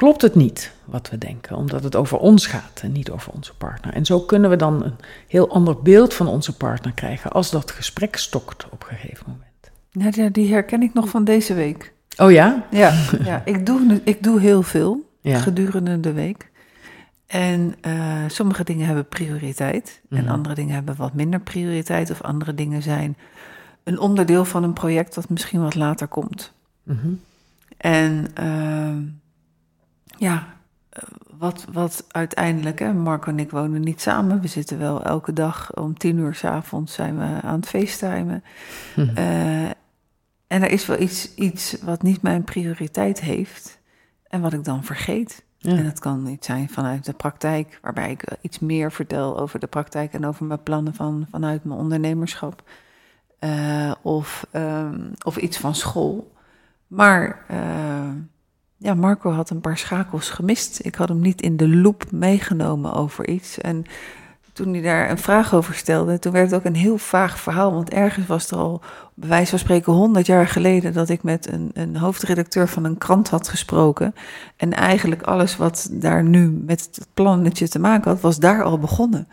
klopt 0.00 0.22
het 0.22 0.34
niet 0.34 0.72
wat 0.84 1.10
we 1.10 1.18
denken, 1.18 1.56
omdat 1.56 1.82
het 1.82 1.96
over 1.96 2.18
ons 2.18 2.46
gaat 2.46 2.80
en 2.82 2.92
niet 2.92 3.10
over 3.10 3.32
onze 3.32 3.54
partner. 3.54 3.94
En 3.94 4.04
zo 4.04 4.20
kunnen 4.20 4.50
we 4.50 4.56
dan 4.56 4.84
een 4.84 4.94
heel 5.28 5.50
ander 5.50 5.82
beeld 5.82 6.14
van 6.14 6.26
onze 6.26 6.56
partner 6.56 6.92
krijgen 6.92 7.32
als 7.32 7.50
dat 7.50 7.70
gesprek 7.70 8.16
stokt 8.16 8.68
op 8.70 8.86
een 8.88 8.96
gegeven 8.96 9.24
moment. 9.26 10.16
Ja, 10.16 10.28
die 10.28 10.52
herken 10.52 10.82
ik 10.82 10.94
nog 10.94 11.08
van 11.08 11.24
deze 11.24 11.54
week. 11.54 11.92
Oh 12.16 12.30
ja? 12.30 12.66
Ja, 12.70 12.94
ja 13.22 13.42
ik, 13.44 13.66
doe, 13.66 14.00
ik 14.04 14.22
doe 14.22 14.40
heel 14.40 14.62
veel 14.62 15.08
gedurende 15.22 16.00
de 16.00 16.12
week. 16.12 16.50
En 17.26 17.74
uh, 17.86 18.24
sommige 18.26 18.64
dingen 18.64 18.86
hebben 18.86 19.08
prioriteit 19.08 20.00
en 20.10 20.24
mhm. 20.24 20.32
andere 20.32 20.54
dingen 20.54 20.74
hebben 20.74 20.96
wat 20.96 21.14
minder 21.14 21.40
prioriteit. 21.40 22.10
Of 22.10 22.22
andere 22.22 22.54
dingen 22.54 22.82
zijn 22.82 23.16
een 23.84 23.98
onderdeel 23.98 24.44
van 24.44 24.62
een 24.62 24.72
project 24.72 25.14
dat 25.14 25.28
misschien 25.28 25.62
wat 25.62 25.74
later 25.74 26.08
komt. 26.08 26.52
Mhm. 26.82 27.08
En 27.76 28.26
uh, 28.40 29.12
ja, 30.20 30.46
wat, 31.38 31.66
wat 31.72 32.04
uiteindelijk, 32.08 32.78
hè, 32.78 32.92
Marco 32.92 33.30
en 33.30 33.38
ik 33.38 33.50
wonen 33.50 33.80
niet 33.80 34.00
samen. 34.00 34.40
We 34.40 34.48
zitten 34.48 34.78
wel 34.78 35.02
elke 35.02 35.32
dag 35.32 35.74
om 35.74 35.98
tien 35.98 36.18
uur 36.18 36.34
s 36.34 36.44
avonds 36.44 36.94
zijn 36.94 37.18
we 37.18 37.40
aan 37.42 37.60
het 37.60 37.68
facetimen. 37.68 38.44
Mm 38.96 39.14
en 40.50 40.62
er 40.62 40.70
is 40.70 40.86
wel 40.86 41.00
iets, 41.00 41.34
iets 41.34 41.82
wat 41.82 42.02
niet 42.02 42.22
mijn 42.22 42.44
prioriteit 42.44 43.20
heeft 43.20 43.80
en 44.28 44.40
wat 44.40 44.52
ik 44.52 44.64
dan 44.64 44.84
vergeet. 44.84 45.44
En 45.60 45.84
dat 45.84 45.98
kan 45.98 46.26
iets 46.26 46.46
zijn 46.46 46.68
vanuit 46.68 47.04
de 47.04 47.12
praktijk, 47.12 47.78
waarbij 47.82 48.10
ik 48.10 48.24
iets 48.40 48.58
meer 48.58 48.92
vertel 48.92 49.38
over 49.38 49.58
de 49.58 49.66
praktijk 49.66 50.12
en 50.12 50.26
over 50.26 50.44
mijn 50.44 50.62
plannen 50.62 50.94
van, 50.94 51.26
vanuit 51.30 51.64
mijn 51.64 51.78
ondernemerschap. 51.78 52.62
Uh, 53.40 53.92
of, 54.02 54.46
um, 54.52 55.12
of 55.24 55.36
iets 55.36 55.58
van 55.58 55.74
school. 55.74 56.32
Maar 56.86 57.44
uh, 57.50 58.10
ja, 58.82 58.94
Marco 58.94 59.30
had 59.30 59.50
een 59.50 59.60
paar 59.60 59.78
schakels 59.78 60.30
gemist. 60.30 60.78
Ik 60.82 60.94
had 60.94 61.08
hem 61.08 61.20
niet 61.20 61.42
in 61.42 61.56
de 61.56 61.68
loop 61.68 62.04
meegenomen 62.10 62.92
over 62.92 63.28
iets. 63.28 63.58
En 63.58 63.84
toen 64.52 64.72
hij 64.72 64.82
daar 64.82 65.10
een 65.10 65.18
vraag 65.18 65.54
over 65.54 65.74
stelde, 65.74 66.18
toen 66.18 66.32
werd 66.32 66.50
het 66.50 66.60
ook 66.60 66.66
een 66.66 66.74
heel 66.74 66.98
vaag 66.98 67.38
verhaal. 67.38 67.72
Want 67.72 67.90
ergens 67.90 68.26
was 68.26 68.50
er 68.50 68.56
al, 68.56 68.80
bij 69.14 69.28
wijze 69.28 69.50
van 69.50 69.58
spreken, 69.58 69.92
honderd 69.92 70.26
jaar 70.26 70.48
geleden 70.48 70.92
dat 70.92 71.08
ik 71.08 71.22
met 71.22 71.52
een, 71.52 71.70
een 71.72 71.96
hoofdredacteur 71.96 72.68
van 72.68 72.84
een 72.84 72.98
krant 72.98 73.28
had 73.28 73.48
gesproken. 73.48 74.14
En 74.56 74.72
eigenlijk 74.72 75.22
alles 75.22 75.56
wat 75.56 75.88
daar 75.92 76.24
nu 76.24 76.50
met 76.50 76.80
het 76.80 77.06
plannetje 77.14 77.68
te 77.68 77.78
maken 77.78 78.10
had, 78.10 78.20
was 78.20 78.38
daar 78.38 78.62
al 78.62 78.78
begonnen. 78.78 79.28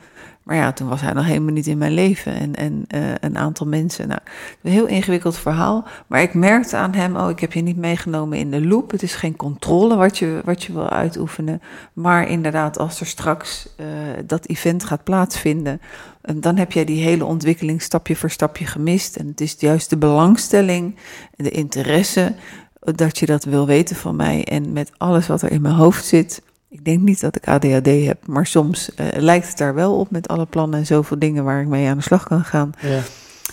Maar 0.47 0.55
ja, 0.55 0.71
toen 0.71 0.87
was 0.87 1.01
hij 1.01 1.13
nog 1.13 1.25
helemaal 1.25 1.53
niet 1.53 1.67
in 1.67 1.77
mijn 1.77 1.93
leven 1.93 2.33
en, 2.33 2.55
en 2.55 2.85
uh, 2.95 3.11
een 3.19 3.37
aantal 3.37 3.67
mensen. 3.67 4.07
Nou, 4.07 4.19
een 4.63 4.71
heel 4.71 4.85
ingewikkeld 4.85 5.37
verhaal. 5.37 5.87
Maar 6.07 6.21
ik 6.21 6.33
merkte 6.33 6.77
aan 6.77 6.93
hem, 6.93 7.15
oh, 7.15 7.29
ik 7.29 7.39
heb 7.39 7.53
je 7.53 7.61
niet 7.61 7.77
meegenomen 7.77 8.37
in 8.37 8.51
de 8.51 8.65
loop. 8.65 8.91
Het 8.91 9.03
is 9.03 9.15
geen 9.15 9.35
controle 9.35 9.95
wat 9.95 10.17
je, 10.17 10.41
wat 10.45 10.63
je 10.63 10.73
wil 10.73 10.89
uitoefenen. 10.89 11.61
Maar 11.93 12.27
inderdaad, 12.29 12.79
als 12.79 12.99
er 12.99 13.05
straks 13.05 13.69
uh, 13.79 13.85
dat 14.25 14.47
event 14.47 14.83
gaat 14.83 15.03
plaatsvinden, 15.03 15.81
uh, 15.81 16.35
dan 16.41 16.57
heb 16.57 16.71
jij 16.71 16.85
die 16.85 17.03
hele 17.03 17.25
ontwikkeling 17.25 17.81
stapje 17.81 18.15
voor 18.15 18.31
stapje 18.31 18.65
gemist. 18.65 19.15
En 19.15 19.27
het 19.27 19.41
is 19.41 19.55
juist 19.59 19.89
de 19.89 19.97
belangstelling, 19.97 20.95
de 21.35 21.51
interesse, 21.51 22.35
dat 22.79 23.17
je 23.17 23.25
dat 23.25 23.43
wil 23.43 23.65
weten 23.65 23.95
van 23.95 24.15
mij. 24.15 24.43
En 24.45 24.73
met 24.73 24.91
alles 24.97 25.27
wat 25.27 25.41
er 25.41 25.51
in 25.51 25.61
mijn 25.61 25.75
hoofd 25.75 26.05
zit, 26.05 26.41
ik 26.69 26.85
denk 26.85 26.99
niet 26.99 27.21
dat 27.21 27.35
ik 27.35 27.47
ADHD 27.47 28.05
heb, 28.05 28.27
maar 28.27 28.45
soms 28.45 28.89
uh, 28.89 29.07
lijkt 29.15 29.47
het 29.47 29.57
daar 29.57 29.73
wel 29.73 29.99
op 29.99 30.11
met 30.11 30.27
alle 30.27 30.45
plannen 30.45 30.79
en 30.79 30.85
zoveel 30.85 31.19
dingen 31.19 31.43
waar 31.43 31.61
ik 31.61 31.67
mee 31.67 31.87
aan 31.87 31.97
de 31.97 32.03
slag 32.03 32.23
kan 32.23 32.43
gaan. 32.43 32.71
Ja. 32.79 33.01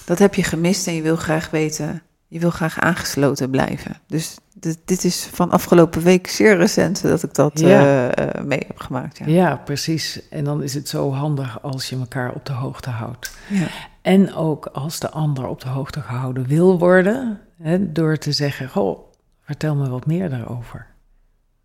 Dat 0.05 0.19
heb 0.19 0.35
je 0.35 0.43
gemist 0.43 0.87
en 0.87 0.95
je 0.95 1.03
wil 1.03 1.17
graag 1.17 1.51
weten, 1.51 2.03
je 2.29 2.39
wil 2.39 2.51
graag 2.51 2.81
aangesloten 2.81 3.51
blijven. 3.51 3.97
Dus 4.07 4.37
dit, 4.55 4.79
dit 4.85 5.05
is 5.05 5.29
van 5.33 5.51
afgelopen 5.51 6.03
week 6.03 6.29
zeer 6.29 6.57
recent 6.57 7.03
dat 7.03 7.23
ik 7.23 7.35
dat 7.35 7.61
ja. 7.61 8.19
uh, 8.19 8.45
mee 8.45 8.63
heb 8.67 8.81
gemaakt. 8.81 9.19
Ja. 9.19 9.27
ja. 9.27 9.57
precies. 9.57 10.29
En 10.31 10.45
dan 10.45 10.63
is 10.63 10.75
het 10.75 10.89
zo 10.89 11.13
handig 11.13 11.63
als 11.63 11.89
je 11.89 11.97
elkaar 11.97 12.33
op 12.35 12.47
de 12.47 12.53
hoogte 12.53 12.91
houdt. 12.91 13.37
Ja. 13.49 13.67
En 14.03 14.35
ook 14.35 14.67
als 14.67 15.01
de 15.01 15.11
ander 15.11 15.47
op 15.47 15.61
de 15.61 15.69
hoogte 15.69 16.01
gehouden 16.01 16.47
wil 16.47 16.79
worden, 16.79 17.41
hè, 17.63 17.93
door 17.93 18.17
te 18.17 18.33
zeggen: 18.33 18.69
Goh, 18.69 18.99
vertel 19.43 19.75
me 19.75 19.89
wat 19.89 20.07
meer 20.07 20.31
daarover. 20.31 20.87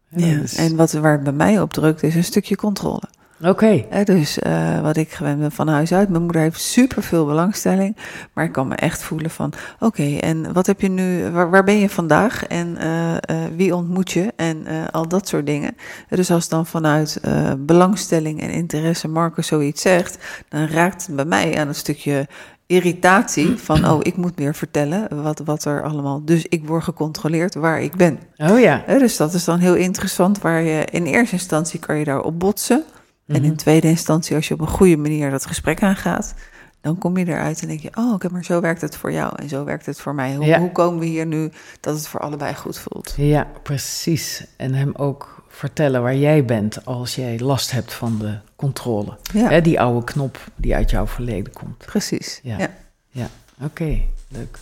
Ja, 0.09 0.37
dus... 0.39 0.55
En 0.55 0.75
wat, 0.75 0.91
waar 0.91 1.11
het 1.11 1.23
bij 1.23 1.33
mij 1.33 1.61
op 1.61 1.73
drukt 1.73 2.03
is 2.03 2.15
een 2.15 2.23
stukje 2.23 2.55
controle. 2.55 3.03
Oké. 3.41 3.49
Okay. 3.49 4.03
Dus 4.03 4.37
uh, 4.37 4.81
wat 4.81 4.97
ik 4.97 5.11
gewend 5.11 5.39
ben 5.39 5.51
van 5.51 5.67
huis 5.67 5.93
uit. 5.93 6.09
Mijn 6.09 6.23
moeder 6.23 6.41
heeft 6.41 6.61
super 6.61 7.03
veel 7.03 7.25
belangstelling. 7.25 7.97
Maar 8.33 8.45
ik 8.45 8.51
kan 8.51 8.67
me 8.67 8.75
echt 8.75 9.03
voelen 9.03 9.29
van: 9.29 9.53
oké, 9.75 9.85
okay, 9.85 10.19
en 10.19 10.53
wat 10.53 10.65
heb 10.65 10.81
je 10.81 10.89
nu? 10.89 11.29
Waar, 11.29 11.49
waar 11.49 11.63
ben 11.63 11.77
je 11.77 11.89
vandaag? 11.89 12.47
En 12.47 12.77
uh, 12.77 13.11
uh, 13.11 13.17
wie 13.55 13.75
ontmoet 13.75 14.11
je? 14.11 14.33
En 14.35 14.65
al 14.91 15.07
dat 15.07 15.27
soort 15.27 15.45
dingen. 15.45 15.75
Dus 16.09 16.31
als 16.31 16.49
dan 16.49 16.65
vanuit 16.65 17.21
belangstelling 17.57 18.41
en 18.41 18.49
interesse 18.49 19.07
Marco 19.07 19.41
zoiets 19.41 19.81
zegt, 19.81 20.17
dan 20.49 20.67
raakt 20.67 21.05
het 21.05 21.15
bij 21.15 21.25
mij 21.25 21.59
aan 21.59 21.67
een 21.67 21.75
stukje 21.75 22.27
irritatie 22.69 23.57
van, 23.67 23.89
oh, 23.89 23.99
ik 24.01 24.17
moet 24.17 24.37
meer 24.37 24.55
vertellen 24.55 25.23
wat, 25.23 25.41
wat 25.45 25.65
er 25.65 25.83
allemaal. 25.83 26.25
Dus 26.25 26.45
ik 26.45 26.67
word 26.67 26.83
gecontroleerd 26.83 27.55
waar 27.55 27.81
ik 27.81 27.95
ben. 27.95 28.19
Oh 28.37 28.59
ja. 28.59 28.83
dus 28.87 29.17
dat 29.17 29.33
is 29.33 29.43
dan 29.43 29.59
heel 29.59 29.75
interessant, 29.75 30.41
waar 30.41 30.61
je 30.61 30.85
in 30.91 31.05
eerste 31.05 31.35
instantie 31.35 31.79
kan 31.79 31.97
je 31.97 32.05
daarop 32.05 32.39
botsen. 32.39 32.83
En 33.27 33.43
in 33.43 33.55
tweede 33.55 33.87
instantie, 33.87 34.35
als 34.35 34.47
je 34.47 34.53
op 34.53 34.61
een 34.61 34.67
goede 34.67 34.97
manier 34.97 35.29
dat 35.29 35.45
gesprek 35.45 35.83
aangaat, 35.83 36.33
dan 36.81 36.97
kom 36.97 37.17
je 37.17 37.27
eruit 37.27 37.61
en 37.61 37.67
denk 37.67 37.79
je, 37.79 37.91
oh, 37.93 38.13
oké, 38.13 38.29
maar 38.31 38.43
zo 38.43 38.61
werkt 38.61 38.81
het 38.81 38.95
voor 38.95 39.11
jou 39.11 39.33
en 39.35 39.49
zo 39.49 39.63
werkt 39.63 39.85
het 39.85 39.99
voor 39.99 40.15
mij. 40.15 40.35
Hoe, 40.35 40.45
ja. 40.45 40.59
hoe 40.59 40.71
komen 40.71 40.99
we 40.99 41.05
hier 41.05 41.25
nu 41.25 41.51
dat 41.79 41.95
het 41.95 42.07
voor 42.07 42.19
allebei 42.19 42.55
goed 42.55 42.79
voelt? 42.79 43.13
Ja, 43.17 43.47
precies. 43.63 44.45
En 44.57 44.73
hem 44.73 44.93
ook 44.95 45.43
vertellen 45.47 46.01
waar 46.01 46.15
jij 46.15 46.45
bent 46.45 46.85
als 46.85 47.15
jij 47.15 47.39
last 47.39 47.71
hebt 47.71 47.93
van 47.93 48.17
de 48.19 48.37
controle. 48.59 49.17
Ja. 49.33 49.59
die 49.59 49.79
oude 49.79 50.03
knop 50.03 50.37
die 50.55 50.75
uit 50.75 50.89
jouw 50.89 51.07
verleden 51.07 51.53
komt. 51.53 51.77
Precies. 51.85 52.39
Ja, 52.43 52.57
ja. 52.57 52.69
ja. 53.09 53.29
oké, 53.61 53.97
leuk. 54.27 54.57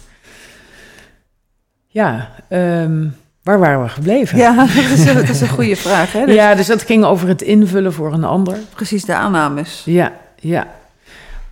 Ja, 1.88 2.29
um, 2.49 3.15
waar 3.43 3.60
waren 3.60 3.83
we 3.83 3.89
gebleven? 3.89 4.38
Ja, 4.38 4.55
dat 4.75 4.75
is, 4.75 5.05
dat 5.05 5.29
is 5.29 5.41
een 5.41 5.47
goede 5.49 5.75
vraag. 5.75 6.12
Hè? 6.12 6.25
Dus... 6.25 6.36
Ja, 6.36 6.55
dus 6.55 6.67
dat 6.67 6.81
ging 6.81 7.03
over 7.03 7.27
het 7.27 7.41
invullen 7.41 7.93
voor 7.93 8.13
een 8.13 8.23
ander. 8.23 8.57
Precies, 8.75 9.05
de 9.05 9.13
aannames. 9.15 9.81
Ja, 9.86 10.13
ja. 10.36 10.67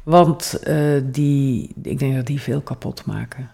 Want 0.03 0.60
uh, 0.67 1.01
die, 1.03 1.73
ik 1.84 1.99
denk 1.99 2.15
dat 2.15 2.25
die 2.25 2.41
veel 2.41 2.62
kapot 2.62 3.05
maken. 3.05 3.51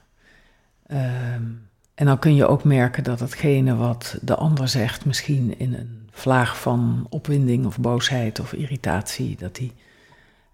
Um, 0.92 1.70
en 1.96 2.06
dan 2.06 2.20
kun 2.20 2.36
je 2.36 2.48
ook 2.48 2.64
merken 2.64 3.04
dat 3.04 3.20
hetgene 3.20 3.76
wat 3.76 4.18
de 4.22 4.36
ander 4.36 4.68
zegt, 4.68 5.06
misschien 5.06 5.60
in 5.60 5.74
een 5.74 6.01
vlaag 6.12 6.60
van 6.60 7.08
opwinding 7.10 7.66
of 7.66 7.80
boosheid 7.80 8.40
of 8.40 8.54
irritatie, 8.54 9.36
dat 9.40 9.56
die 9.56 9.74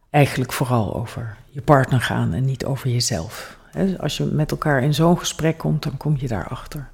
eigenlijk 0.09 0.53
vooral 0.53 0.95
over 0.95 1.37
je 1.49 1.61
partner 1.61 2.01
gaan 2.01 2.33
en 2.33 2.45
niet 2.45 2.65
over 2.65 2.89
jezelf. 2.89 3.57
als 3.99 4.17
je 4.17 4.23
met 4.23 4.51
elkaar 4.51 4.83
in 4.83 4.93
zo'n 4.93 5.19
gesprek 5.19 5.57
komt, 5.57 5.83
dan 5.83 5.97
kom 5.97 6.15
je 6.19 6.27
daarachter. 6.27 6.89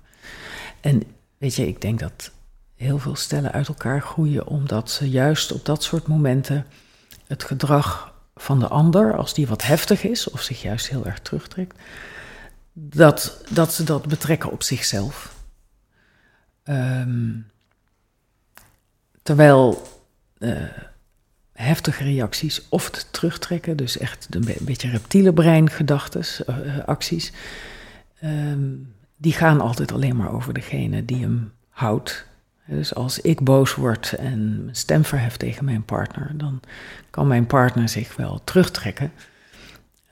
En 0.82 1.04
weet 1.38 1.56
je, 1.56 1.68
ik 1.68 1.82
denk 1.82 2.00
dat 2.00 2.32
heel 2.76 3.00
veel 3.00 3.16
stellen 3.16 3.52
uit 3.52 3.68
elkaar 3.68 4.02
groeien 4.02 4.48
omdat 4.48 4.92
ze 4.92 5.10
juist 5.10 5.52
op 5.52 5.66
dat 5.66 5.84
soort 5.84 6.08
momenten 6.08 6.66
het 7.28 7.44
gedrag 7.44 8.14
van 8.36 8.60
de 8.60 8.68
ander, 8.68 9.18
als 9.18 9.34
die 9.34 9.48
wat 9.48 9.64
heftig 9.64 10.04
is 10.04 10.30
of 10.30 10.42
zich 10.42 10.62
juist 10.62 10.90
heel 10.90 11.06
erg 11.06 11.20
terugtrekt, 11.20 11.80
dat, 12.74 13.44
dat 13.50 13.74
ze 13.74 13.84
dat 13.84 14.08
betrekken 14.08 14.52
op 14.52 14.64
zichzelf. 14.64 15.36
Um, 16.64 17.52
terwijl 19.24 19.82
uh, 20.40 20.52
heftige 21.54 22.04
reacties 22.04 22.66
of 22.70 22.90
terugtrekken, 22.90 23.78
dus 23.78 23.98
echt 23.98 24.28
een 24.30 24.56
beetje 24.62 24.90
reptiele 24.90 25.34
brein 25.34 25.70
gedachtes, 25.70 26.42
uh, 26.50 26.80
acties, 26.86 27.32
um, 28.24 28.94
die 29.18 29.34
gaan 29.34 29.62
altijd 29.62 29.92
alleen 29.92 30.16
maar 30.16 30.34
over 30.34 30.54
degene 30.54 31.06
die 31.06 31.22
hem 31.22 31.52
houdt. 31.70 32.26
Dus 32.66 32.96
als 32.96 33.20
ik 33.20 33.44
boos 33.44 33.76
word 33.76 34.14
en 34.14 34.64
mijn 34.64 34.76
stem 34.76 35.06
verhef 35.06 35.38
tegen 35.38 35.66
mijn 35.66 35.84
partner, 35.84 36.32
dan 36.34 36.60
kan 37.10 37.28
mijn 37.28 37.48
partner 37.48 37.90
zich 37.90 38.16
wel 38.16 38.42
terugtrekken. 38.44 39.12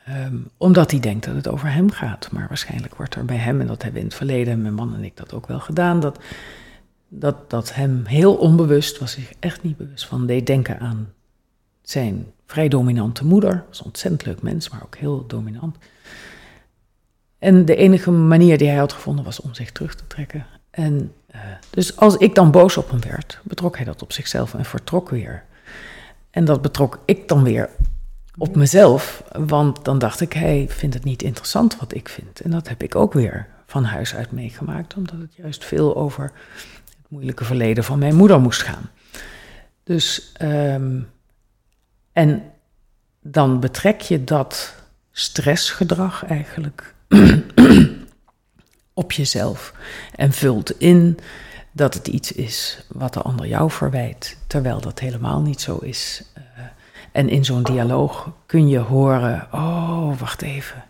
Um, 0.09 0.49
omdat 0.57 0.91
hij 0.91 0.99
denkt 0.99 1.25
dat 1.25 1.35
het 1.35 1.47
over 1.47 1.71
hem 1.71 1.91
gaat. 1.91 2.31
Maar 2.31 2.47
waarschijnlijk 2.47 2.95
wordt 2.95 3.15
er 3.15 3.25
bij 3.25 3.37
hem, 3.37 3.61
en 3.61 3.67
dat 3.67 3.81
hebben 3.81 3.93
we 3.93 3.99
in 3.99 4.05
het 4.05 4.15
verleden, 4.17 4.61
mijn 4.61 4.73
man 4.73 4.95
en 4.95 5.03
ik 5.03 5.17
dat 5.17 5.33
ook 5.33 5.47
wel 5.47 5.59
gedaan, 5.59 5.99
dat, 5.99 6.19
dat, 7.13 7.49
dat 7.49 7.73
hem 7.73 8.05
heel 8.05 8.35
onbewust, 8.35 8.99
was 8.99 9.11
zich 9.11 9.33
echt 9.39 9.63
niet 9.63 9.77
bewust 9.77 10.05
van, 10.05 10.25
deed 10.25 10.47
denken 10.47 10.79
aan 10.79 11.13
zijn 11.81 12.25
vrij 12.45 12.67
dominante 12.67 13.25
moeder. 13.25 13.63
Is 13.71 13.79
een 13.79 13.85
ontzettend 13.85 14.25
leuk 14.25 14.41
mens, 14.41 14.69
maar 14.69 14.83
ook 14.83 14.95
heel 14.95 15.27
dominant. 15.27 15.77
En 17.39 17.65
de 17.65 17.75
enige 17.75 18.11
manier 18.11 18.57
die 18.57 18.67
hij 18.67 18.77
had 18.77 18.93
gevonden 18.93 19.25
was 19.25 19.39
om 19.39 19.53
zich 19.53 19.71
terug 19.71 19.95
te 19.95 20.07
trekken. 20.07 20.45
En 20.69 21.13
uh, 21.35 21.41
dus 21.69 21.97
als 21.97 22.17
ik 22.17 22.35
dan 22.35 22.51
boos 22.51 22.77
op 22.77 22.89
hem 22.89 23.01
werd, 23.01 23.39
betrok 23.43 23.75
hij 23.75 23.85
dat 23.85 24.01
op 24.01 24.11
zichzelf 24.11 24.53
en 24.53 24.65
vertrok 24.65 25.09
weer. 25.09 25.43
En 26.29 26.45
dat 26.45 26.61
betrok 26.61 26.99
ik 27.05 27.27
dan 27.27 27.43
weer 27.43 27.69
op 28.37 28.55
mezelf. 28.55 29.23
Want 29.31 29.85
dan 29.85 29.99
dacht 29.99 30.21
ik, 30.21 30.33
hij 30.33 30.65
vindt 30.69 30.95
het 30.95 31.03
niet 31.03 31.23
interessant 31.23 31.77
wat 31.77 31.93
ik 31.93 32.09
vind. 32.09 32.39
En 32.39 32.51
dat 32.51 32.67
heb 32.67 32.83
ik 32.83 32.95
ook 32.95 33.13
weer 33.13 33.47
van 33.65 33.83
huis 33.83 34.15
uit 34.15 34.31
meegemaakt, 34.31 34.95
omdat 34.95 35.19
het 35.19 35.35
juist 35.35 35.65
veel 35.65 35.95
over 35.95 36.31
moeilijke 37.11 37.43
verleden 37.43 37.83
van 37.83 37.99
mijn 37.99 38.15
moeder 38.15 38.39
moest 38.39 38.61
gaan. 38.61 38.89
Dus, 39.83 40.33
um, 40.41 41.09
en 42.11 42.43
dan 43.21 43.59
betrek 43.59 44.01
je 44.01 44.23
dat 44.23 44.75
stressgedrag 45.11 46.25
eigenlijk 46.25 46.93
op 48.93 49.11
jezelf 49.11 49.73
en 50.15 50.31
vult 50.31 50.79
in 50.79 51.19
dat 51.71 51.93
het 51.93 52.07
iets 52.07 52.31
is 52.31 52.85
wat 52.87 53.13
de 53.13 53.21
ander 53.21 53.47
jou 53.47 53.71
verwijt, 53.71 54.37
terwijl 54.47 54.81
dat 54.81 54.99
helemaal 54.99 55.41
niet 55.41 55.61
zo 55.61 55.77
is. 55.77 56.23
Uh, 56.37 56.43
en 57.11 57.29
in 57.29 57.45
zo'n 57.45 57.63
dialoog 57.63 58.31
kun 58.45 58.67
je 58.67 58.79
horen: 58.79 59.47
oh, 59.51 60.19
wacht 60.19 60.41
even. 60.41 60.83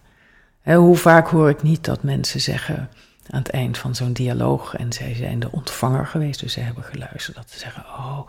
hoe 0.63 0.97
vaak 0.97 1.27
hoor 1.27 1.49
ik 1.49 1.63
niet 1.63 1.85
dat 1.85 2.03
mensen 2.03 2.41
zeggen 2.41 2.89
aan 3.31 3.39
het 3.39 3.49
eind 3.49 3.77
van 3.77 3.95
zo'n 3.95 4.13
dialoog, 4.13 4.75
en 4.75 4.93
zij 4.93 5.15
zijn 5.15 5.39
de 5.39 5.51
ontvanger 5.51 6.05
geweest, 6.05 6.39
dus 6.39 6.53
ze 6.53 6.59
hebben 6.59 6.83
geluisterd, 6.83 7.35
dat 7.35 7.49
ze 7.49 7.59
zeggen: 7.59 7.83
Oh, 7.85 8.27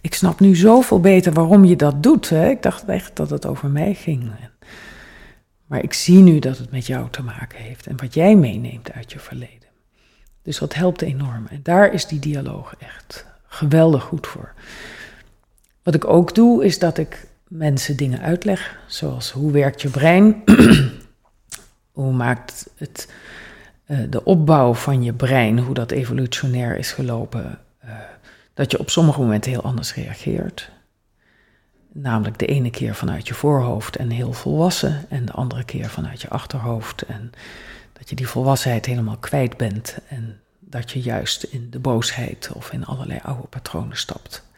ik 0.00 0.14
snap 0.14 0.40
nu 0.40 0.56
zoveel 0.56 1.00
beter 1.00 1.32
waarom 1.32 1.64
je 1.64 1.76
dat 1.76 2.02
doet. 2.02 2.28
Hè? 2.28 2.48
Ik 2.48 2.62
dacht 2.62 2.84
echt 2.84 3.16
dat 3.16 3.30
het 3.30 3.46
over 3.46 3.68
mij 3.68 3.94
ging. 3.94 4.30
Maar 5.66 5.82
ik 5.82 5.92
zie 5.92 6.18
nu 6.18 6.38
dat 6.38 6.58
het 6.58 6.70
met 6.70 6.86
jou 6.86 7.10
te 7.10 7.22
maken 7.22 7.58
heeft 7.58 7.86
en 7.86 7.96
wat 7.96 8.14
jij 8.14 8.36
meeneemt 8.36 8.92
uit 8.92 9.12
je 9.12 9.18
verleden. 9.18 9.68
Dus 10.42 10.58
dat 10.58 10.74
helpt 10.74 11.02
enorm. 11.02 11.46
En 11.46 11.60
daar 11.62 11.92
is 11.92 12.06
die 12.06 12.18
dialoog 12.18 12.74
echt 12.78 13.26
geweldig 13.46 14.02
goed 14.02 14.26
voor. 14.26 14.52
Wat 15.82 15.94
ik 15.94 16.04
ook 16.04 16.34
doe, 16.34 16.64
is 16.64 16.78
dat 16.78 16.98
ik 16.98 17.26
mensen 17.48 17.96
dingen 17.96 18.20
uitleg, 18.20 18.78
zoals 18.86 19.30
hoe 19.30 19.52
werkt 19.52 19.82
je 19.82 19.88
brein, 19.88 20.42
hoe 21.98 22.12
maakt 22.12 22.70
het 22.76 23.08
de 24.08 24.24
opbouw 24.24 24.74
van 24.74 25.02
je 25.02 25.12
brein, 25.12 25.58
hoe 25.58 25.74
dat 25.74 25.90
evolutionair 25.90 26.76
is 26.76 26.92
gelopen, 26.92 27.58
eh, 27.78 27.90
dat 28.54 28.70
je 28.70 28.78
op 28.78 28.90
sommige 28.90 29.20
momenten 29.20 29.50
heel 29.50 29.62
anders 29.62 29.94
reageert. 29.94 30.70
Namelijk 31.92 32.38
de 32.38 32.46
ene 32.46 32.70
keer 32.70 32.94
vanuit 32.94 33.28
je 33.28 33.34
voorhoofd 33.34 33.96
en 33.96 34.10
heel 34.10 34.32
volwassen, 34.32 35.06
en 35.08 35.24
de 35.24 35.32
andere 35.32 35.64
keer 35.64 35.88
vanuit 35.88 36.22
je 36.22 36.28
achterhoofd. 36.28 37.02
En 37.02 37.32
dat 37.92 38.08
je 38.08 38.16
die 38.16 38.28
volwassenheid 38.28 38.86
helemaal 38.86 39.16
kwijt 39.16 39.56
bent 39.56 39.98
en 40.08 40.40
dat 40.58 40.90
je 40.90 41.00
juist 41.00 41.42
in 41.42 41.70
de 41.70 41.78
boosheid 41.78 42.50
of 42.54 42.72
in 42.72 42.84
allerlei 42.84 43.20
oude 43.22 43.46
patronen 43.46 43.96
stapt. 43.96 44.48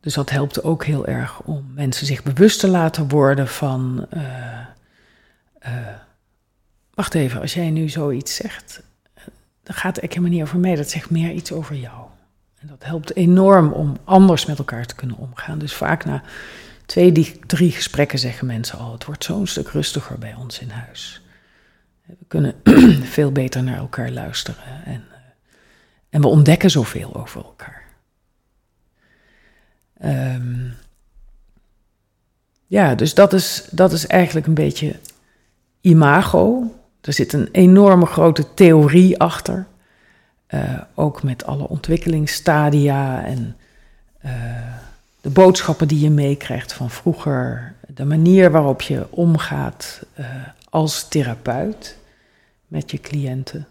Dus 0.00 0.14
dat 0.14 0.30
helpt 0.30 0.62
ook 0.62 0.84
heel 0.84 1.06
erg 1.06 1.40
om 1.40 1.72
mensen 1.74 2.06
zich 2.06 2.22
bewust 2.22 2.60
te 2.60 2.68
laten 2.68 3.08
worden 3.08 3.48
van. 3.48 4.06
Uh, 4.14 4.22
wacht 6.98 7.14
even, 7.14 7.40
als 7.40 7.54
jij 7.54 7.70
nu 7.70 7.88
zoiets 7.88 8.34
zegt, 8.34 8.82
dan 9.62 9.74
gaat 9.74 9.96
het 9.96 10.10
helemaal 10.10 10.30
niet 10.30 10.42
over 10.42 10.58
mij, 10.58 10.74
dat 10.74 10.90
zegt 10.90 11.10
meer 11.10 11.32
iets 11.32 11.52
over 11.52 11.76
jou. 11.76 12.06
En 12.58 12.66
dat 12.66 12.84
helpt 12.84 13.16
enorm 13.16 13.72
om 13.72 13.96
anders 14.04 14.46
met 14.46 14.58
elkaar 14.58 14.86
te 14.86 14.94
kunnen 14.94 15.16
omgaan. 15.16 15.58
Dus 15.58 15.74
vaak 15.74 16.04
na 16.04 16.22
twee, 16.86 17.38
drie 17.46 17.70
gesprekken 17.70 18.18
zeggen 18.18 18.46
mensen 18.46 18.78
al: 18.78 18.92
het 18.92 19.04
wordt 19.04 19.24
zo'n 19.24 19.46
stuk 19.46 19.68
rustiger 19.68 20.18
bij 20.18 20.34
ons 20.34 20.58
in 20.58 20.70
huis. 20.70 21.22
We 22.04 22.24
kunnen 22.28 22.54
veel 23.16 23.32
beter 23.32 23.62
naar 23.62 23.78
elkaar 23.78 24.10
luisteren 24.10 24.84
en, 24.84 25.04
eh, 25.10 25.18
en 26.10 26.20
we 26.20 26.26
ontdekken 26.26 26.70
zoveel 26.70 27.14
over 27.14 27.44
elkaar. 27.44 27.82
Um, 30.04 30.74
ja, 32.66 32.94
dus 32.94 33.14
dat 33.14 33.32
is, 33.32 33.68
dat 33.70 33.92
is 33.92 34.06
eigenlijk 34.06 34.46
een 34.46 34.54
beetje 34.54 34.96
imago. 35.80 36.72
Er 37.00 37.12
zit 37.12 37.32
een 37.32 37.48
enorme 37.52 38.06
grote 38.06 38.54
theorie 38.54 39.18
achter. 39.18 39.66
Uh, 40.50 40.80
ook 40.94 41.22
met 41.22 41.44
alle 41.44 41.68
ontwikkelingsstadia 41.68 43.24
en 43.24 43.56
uh, 44.24 44.32
de 45.20 45.30
boodschappen 45.30 45.88
die 45.88 46.00
je 46.00 46.10
meekrijgt 46.10 46.72
van 46.72 46.90
vroeger. 46.90 47.74
De 47.86 48.04
manier 48.04 48.50
waarop 48.50 48.82
je 48.82 49.06
omgaat 49.10 50.06
uh, 50.20 50.26
als 50.70 51.08
therapeut 51.08 51.96
met 52.66 52.90
je 52.90 53.00
cliënten. 53.00 53.66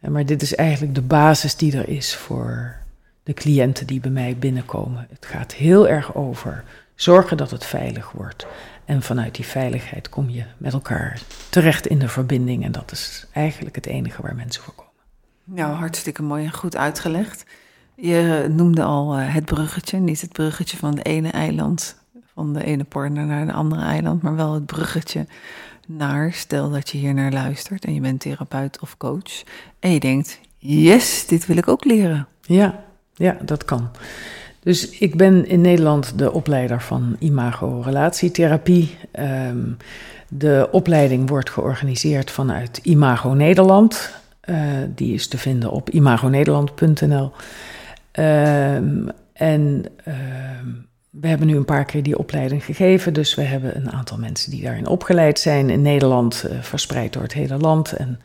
En 0.00 0.12
maar 0.12 0.26
dit 0.26 0.42
is 0.42 0.54
eigenlijk 0.54 0.94
de 0.94 1.02
basis 1.02 1.56
die 1.56 1.76
er 1.76 1.88
is 1.88 2.14
voor 2.14 2.76
de 3.22 3.34
cliënten 3.34 3.86
die 3.86 4.00
bij 4.00 4.10
mij 4.10 4.36
binnenkomen. 4.38 5.06
Het 5.10 5.26
gaat 5.26 5.52
heel 5.52 5.88
erg 5.88 6.14
over 6.14 6.64
zorgen 6.94 7.36
dat 7.36 7.50
het 7.50 7.64
veilig 7.64 8.10
wordt. 8.10 8.46
En 8.86 9.02
vanuit 9.02 9.34
die 9.34 9.44
veiligheid 9.44 10.08
kom 10.08 10.30
je 10.30 10.44
met 10.56 10.72
elkaar 10.72 11.20
terecht 11.50 11.86
in 11.86 11.98
de 11.98 12.08
verbinding. 12.08 12.64
En 12.64 12.72
dat 12.72 12.92
is 12.92 13.26
eigenlijk 13.32 13.74
het 13.74 13.86
enige 13.86 14.22
waar 14.22 14.34
mensen 14.34 14.62
voor 14.62 14.74
komen. 14.74 14.92
Nou, 15.44 15.74
hartstikke 15.74 16.22
mooi 16.22 16.44
en 16.44 16.52
goed 16.52 16.76
uitgelegd. 16.76 17.44
Je 17.94 18.46
noemde 18.50 18.82
al 18.82 19.18
uh, 19.18 19.34
het 19.34 19.44
bruggetje, 19.44 19.98
niet 19.98 20.20
het 20.20 20.32
bruggetje 20.32 20.76
van 20.76 20.94
de 20.94 21.02
ene 21.02 21.30
eiland, 21.30 21.96
van 22.34 22.52
de 22.52 22.64
ene 22.64 22.84
partner 22.84 23.26
naar 23.26 23.46
de 23.46 23.52
andere 23.52 23.82
eiland, 23.82 24.22
maar 24.22 24.36
wel 24.36 24.54
het 24.54 24.66
bruggetje 24.66 25.26
naar, 25.86 26.32
stel 26.32 26.70
dat 26.70 26.88
je 26.88 26.98
hier 26.98 27.14
naar 27.14 27.32
luistert 27.32 27.84
en 27.84 27.94
je 27.94 28.00
bent 28.00 28.20
therapeut 28.20 28.80
of 28.80 28.96
coach 28.96 29.42
en 29.78 29.90
je 29.90 30.00
denkt, 30.00 30.40
yes, 30.58 31.26
dit 31.26 31.46
wil 31.46 31.56
ik 31.56 31.68
ook 31.68 31.84
leren. 31.84 32.28
Ja, 32.40 32.84
ja, 33.14 33.36
dat 33.42 33.64
kan. 33.64 33.90
Dus 34.66 34.90
ik 34.90 35.16
ben 35.16 35.46
in 35.46 35.60
Nederland 35.60 36.18
de 36.18 36.32
opleider 36.32 36.82
van 36.82 37.16
imago-relatietherapie. 37.18 38.96
Um, 39.48 39.76
de 40.28 40.68
opleiding 40.70 41.28
wordt 41.28 41.50
georganiseerd 41.50 42.30
vanuit 42.30 42.80
Imago 42.82 43.32
Nederland. 43.32 44.14
Uh, 44.44 44.56
die 44.88 45.14
is 45.14 45.28
te 45.28 45.38
vinden 45.38 45.70
op 45.70 45.90
imagonederland.nl. 45.90 47.32
Ehm, 48.10 49.08
en 49.32 49.84
um, 50.08 50.86
we 51.10 51.28
hebben 51.28 51.46
nu 51.46 51.56
een 51.56 51.64
paar 51.64 51.84
keer 51.84 52.02
die 52.02 52.18
opleiding 52.18 52.64
gegeven. 52.64 53.12
Dus 53.12 53.34
we 53.34 53.42
hebben 53.42 53.76
een 53.76 53.92
aantal 53.92 54.18
mensen 54.18 54.50
die 54.50 54.62
daarin 54.62 54.86
opgeleid 54.86 55.38
zijn 55.38 55.70
in 55.70 55.82
Nederland, 55.82 56.44
uh, 56.46 56.62
verspreid 56.62 57.12
door 57.12 57.22
het 57.22 57.34
hele 57.34 57.58
land. 57.58 57.92
En 57.92 58.20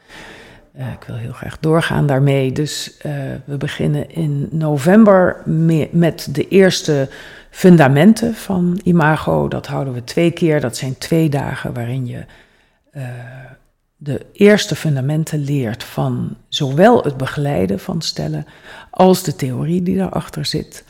uh, 0.78 0.92
ik 0.92 1.04
wil 1.08 1.16
heel 1.16 1.34
graag 1.34 1.60
doorgaan 1.60 2.08
daarmee. 2.08 2.52
Dus 2.52 2.98
uh, 3.06 3.14
we 3.46 3.58
beginnen 3.58 4.10
in 4.10 4.48
november 4.52 5.42
met 5.92 6.28
de 6.32 6.48
eerste 6.48 7.10
fundamenten 7.50 8.36
van 8.36 8.80
Imago. 8.84 9.48
Dat 9.48 9.68
houden 9.68 9.94
we 9.94 10.04
twee 10.04 10.32
keer. 10.32 10.62
Dat 10.62 10.78
zijn 10.78 10.98
twee 10.98 11.30
dagen 11.30 11.74
waarin 11.74 12.06
je 12.08 12.26
uh, 12.94 13.04
de 13.98 14.26
eerste 14.34 14.76
fundamenten 14.76 15.40
leert 15.40 15.84
van 15.84 16.38
zowel 16.48 17.04
het 17.04 17.18
begeleiden 17.18 17.80
van 17.80 18.02
stellen 18.02 18.46
als 18.90 19.24
de 19.24 19.36
theorie 19.36 19.84
die 19.84 19.98
daarachter 19.98 20.46
zit. 20.46 20.84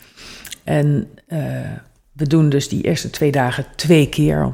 En 0.64 1.10
we 2.12 2.28
doen 2.28 2.50
dus 2.50 2.70
die 2.70 2.84
eerste 2.84 3.10
twee 3.10 3.32
dagen 3.32 3.66
twee 3.76 4.10
keer, 4.10 4.46
om 4.46 4.54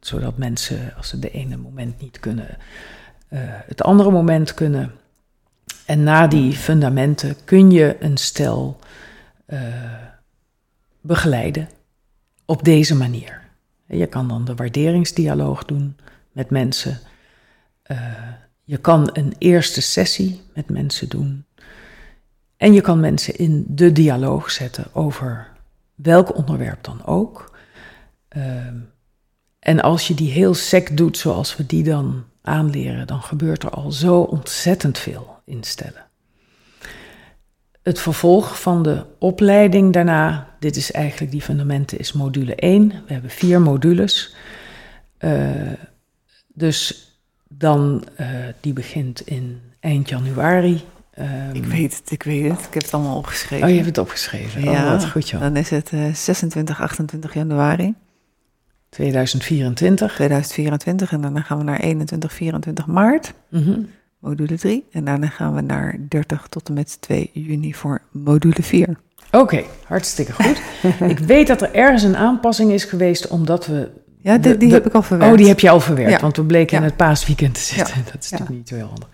zodat 0.00 0.38
mensen, 0.38 0.92
als 0.96 1.08
ze 1.08 1.18
de 1.18 1.30
ene 1.30 1.56
moment 1.56 2.00
niet 2.00 2.20
kunnen, 2.20 2.56
het 3.42 3.82
andere 3.82 4.10
moment 4.10 4.54
kunnen. 4.54 4.92
En 5.86 6.02
na 6.02 6.26
die 6.26 6.52
fundamenten 6.52 7.36
kun 7.44 7.70
je 7.70 7.96
een 8.00 8.16
stel 8.16 8.78
uh, 9.46 9.60
begeleiden 11.00 11.68
op 12.44 12.64
deze 12.64 12.96
manier. 12.96 13.40
Je 13.86 14.06
kan 14.06 14.28
dan 14.28 14.44
de 14.44 14.54
waarderingsdialoog 14.54 15.64
doen 15.64 15.96
met 16.32 16.50
mensen. 16.50 16.98
Uh, 17.86 17.98
je 18.64 18.76
kan 18.76 19.10
een 19.12 19.34
eerste 19.38 19.82
sessie 19.82 20.40
met 20.54 20.70
mensen 20.70 21.08
doen. 21.08 21.44
En 22.56 22.72
je 22.72 22.80
kan 22.80 23.00
mensen 23.00 23.36
in 23.36 23.64
de 23.68 23.92
dialoog 23.92 24.50
zetten 24.50 24.84
over 24.92 25.48
welk 25.94 26.36
onderwerp 26.36 26.84
dan 26.84 27.04
ook. 27.06 27.56
Uh, 28.36 28.44
en 29.58 29.80
als 29.80 30.08
je 30.08 30.14
die 30.14 30.30
heel 30.30 30.54
sec 30.54 30.96
doet 30.96 31.18
zoals 31.18 31.56
we 31.56 31.66
die 31.66 31.84
dan 31.84 32.24
aanleren, 32.44 33.06
dan 33.06 33.22
gebeurt 33.22 33.62
er 33.62 33.70
al 33.70 33.92
zo 33.92 34.20
ontzettend 34.20 34.98
veel 34.98 35.40
in 35.44 35.62
stellen. 35.62 36.04
Het 37.82 38.00
vervolg 38.00 38.60
van 38.60 38.82
de 38.82 39.04
opleiding 39.18 39.92
daarna, 39.92 40.48
dit 40.58 40.76
is 40.76 40.92
eigenlijk 40.92 41.32
die 41.32 41.42
fundamenten, 41.42 41.98
is 41.98 42.12
module 42.12 42.54
1. 42.54 42.88
We 42.88 43.12
hebben 43.12 43.30
vier 43.30 43.60
modules. 43.60 44.34
Uh, 45.18 45.50
dus 46.54 47.08
dan, 47.48 48.04
uh, 48.20 48.28
die 48.60 48.72
begint 48.72 49.20
in 49.20 49.60
eind 49.80 50.08
januari. 50.08 50.84
Um, 51.18 51.50
ik 51.52 51.64
weet 51.64 51.96
het, 51.96 52.10
ik 52.10 52.22
weet 52.22 52.50
het. 52.50 52.58
Ik 52.58 52.74
heb 52.74 52.82
het 52.82 52.94
allemaal 52.94 53.16
opgeschreven. 53.16 53.64
Oh, 53.64 53.70
je 53.70 53.76
hebt 53.76 53.88
het 53.88 53.98
opgeschreven. 53.98 54.62
Ja, 54.62 54.84
oh, 54.84 54.90
wat 54.90 55.10
goed 55.10 55.28
joh. 55.28 55.40
Dan 55.40 55.56
is 55.56 55.70
het 55.70 55.92
uh, 55.92 56.14
26, 56.14 56.80
28 56.80 57.34
januari. 57.34 57.94
2024. 58.94 60.14
2024 60.14 61.12
en 61.12 61.20
daarna 61.20 61.40
gaan 61.40 61.58
we 61.58 61.64
naar 61.64 61.80
21, 61.80 62.32
24 62.32 62.86
maart, 62.86 63.32
mm 63.48 63.62
-hmm. 63.62 63.86
module 64.18 64.56
3. 64.56 64.84
En 64.90 65.04
daarna 65.04 65.26
gaan 65.26 65.54
we 65.54 65.60
naar 65.60 65.96
30 66.08 66.46
tot 66.48 66.68
en 66.68 66.74
met 66.74 67.00
2 67.00 67.30
juni 67.32 67.74
voor 67.74 68.02
module 68.10 68.62
4. 68.62 68.88
Oké, 68.88 69.42
okay, 69.42 69.66
hartstikke 69.86 70.32
goed. 70.32 70.60
ik 71.10 71.18
weet 71.18 71.46
dat 71.46 71.62
er 71.62 71.74
ergens 71.74 72.02
een 72.02 72.16
aanpassing 72.16 72.72
is 72.72 72.84
geweest 72.84 73.28
omdat 73.28 73.66
we... 73.66 73.90
Ja, 74.20 74.38
die, 74.38 74.72
heb 74.72 74.86
ik 74.86 74.94
al 74.94 75.02
verwerkt. 75.02 75.32
Oh, 75.32 75.38
die 75.38 75.48
heb 75.48 75.60
je 75.60 75.70
al 75.70 75.80
verwerkt, 75.80 76.10
ja. 76.10 76.20
want 76.20 76.36
we 76.36 76.44
bleken 76.44 76.76
ja. 76.76 76.82
in 76.82 76.88
het 76.88 76.96
paasweekend 76.96 77.54
te 77.54 77.60
zitten. 77.60 77.94
Ja. 77.96 78.10
Dat 78.12 78.24
is 78.24 78.30
natuurlijk 78.30 78.58
niet 78.58 78.68
zo 78.68 78.74
heel 78.74 78.86
handig. 78.86 79.08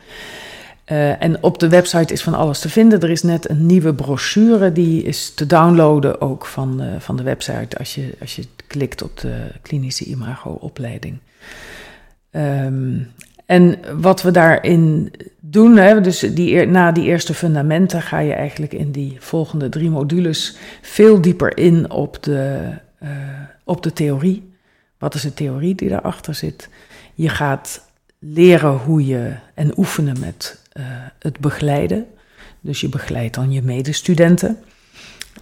Uh, 0.91 1.23
en 1.23 1.43
op 1.43 1.59
de 1.59 1.69
website 1.69 2.13
is 2.13 2.23
van 2.23 2.35
alles 2.35 2.59
te 2.59 2.69
vinden. 2.69 3.01
Er 3.01 3.11
is 3.11 3.23
net 3.23 3.51
een 3.51 3.67
nieuwe 3.67 3.95
brochure, 3.95 4.73
die 4.73 5.03
is 5.03 5.35
te 5.35 5.47
downloaden 5.47 6.21
ook 6.21 6.47
van, 6.47 6.83
uh, 6.83 6.87
van 6.99 7.17
de 7.17 7.23
website 7.23 7.79
als 7.79 7.95
je, 7.95 8.15
als 8.21 8.37
je 8.37 8.45
klikt 8.67 9.03
op 9.03 9.21
de 9.21 9.53
klinische 9.63 10.05
imago-opleiding. 10.05 11.19
Um, 12.31 13.13
en 13.47 13.79
wat 14.01 14.23
we 14.23 14.31
daarin 14.31 15.13
doen, 15.41 15.77
hè, 15.77 16.01
dus 16.01 16.19
die, 16.19 16.67
na 16.67 16.93
die 16.93 17.05
eerste 17.05 17.35
fundamenten 17.35 18.03
ga 18.03 18.19
je 18.19 18.33
eigenlijk 18.33 18.73
in 18.73 18.91
die 18.91 19.17
volgende 19.19 19.69
drie 19.69 19.91
modules 19.91 20.57
veel 20.83 21.21
dieper 21.21 21.57
in 21.57 21.91
op 21.91 22.23
de, 22.23 22.71
uh, 23.03 23.09
op 23.65 23.83
de 23.83 23.93
theorie. 23.93 24.53
Wat 24.99 25.15
is 25.15 25.23
de 25.23 25.35
theorie 25.35 25.75
die 25.75 25.89
daarachter 25.89 26.35
zit? 26.35 26.69
Je 27.15 27.29
gaat 27.29 27.87
leren 28.19 28.77
hoe 28.77 29.07
je 29.07 29.33
en 29.55 29.79
oefenen 29.79 30.21
met 30.21 30.60
het 31.19 31.39
begeleiden. 31.39 32.07
Dus 32.61 32.81
je 32.81 32.89
begeleidt 32.89 33.35
dan 33.35 33.53
je 33.53 33.63
medestudenten. 33.63 34.59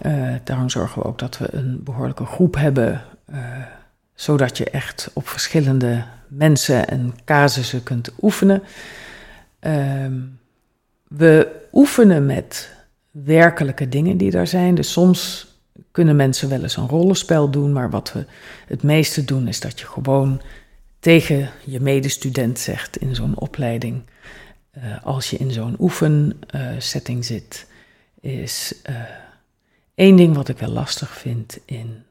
Uh, 0.05 0.33
daarom 0.43 0.69
zorgen 0.69 1.01
we 1.01 1.07
ook 1.07 1.19
dat 1.19 1.37
we 1.37 1.47
een 1.51 1.83
behoorlijke 1.83 2.25
groep 2.25 2.55
hebben, 2.55 3.01
uh, 3.31 3.37
zodat 4.13 4.57
je 4.57 4.69
echt 4.69 5.11
op 5.13 5.27
verschillende 5.27 6.03
mensen 6.27 6.87
en 6.87 7.13
casussen 7.25 7.83
kunt 7.83 8.11
oefenen. 8.21 8.63
Ehm, 9.59 10.13
we 11.07 11.47
oefenen 11.73 12.25
met 12.25 12.69
werkelijke 13.11 13.89
dingen 13.89 14.17
die 14.17 14.31
daar 14.31 14.47
zijn. 14.47 14.75
Dus 14.75 14.91
soms 14.91 15.47
kunnen 15.91 16.15
mensen 16.15 16.49
wel 16.49 16.61
eens 16.61 16.77
een 16.77 16.87
rollenspel 16.87 17.49
doen, 17.49 17.73
maar 17.73 17.89
wat 17.89 18.11
we 18.13 18.25
het 18.67 18.83
meeste 18.83 19.25
doen 19.25 19.47
is 19.47 19.59
dat 19.59 19.79
je 19.79 19.85
gewoon 19.85 20.41
tegen 20.99 21.49
je 21.65 21.79
medestudent 21.79 22.59
zegt 22.59 22.97
in 22.97 23.15
zo'n 23.15 23.37
opleiding: 23.37 24.01
als 25.03 25.29
je 25.29 25.37
in 25.37 25.51
zo'n 25.51 25.75
oefensetting 25.79 27.25
zit, 27.25 27.67
is 28.19 28.73
één 29.95 30.15
ding 30.15 30.35
wat 30.35 30.49
ik 30.49 30.57
wel 30.57 30.71
lastig 30.71 31.17
vind 31.17 31.59
in 31.65 32.03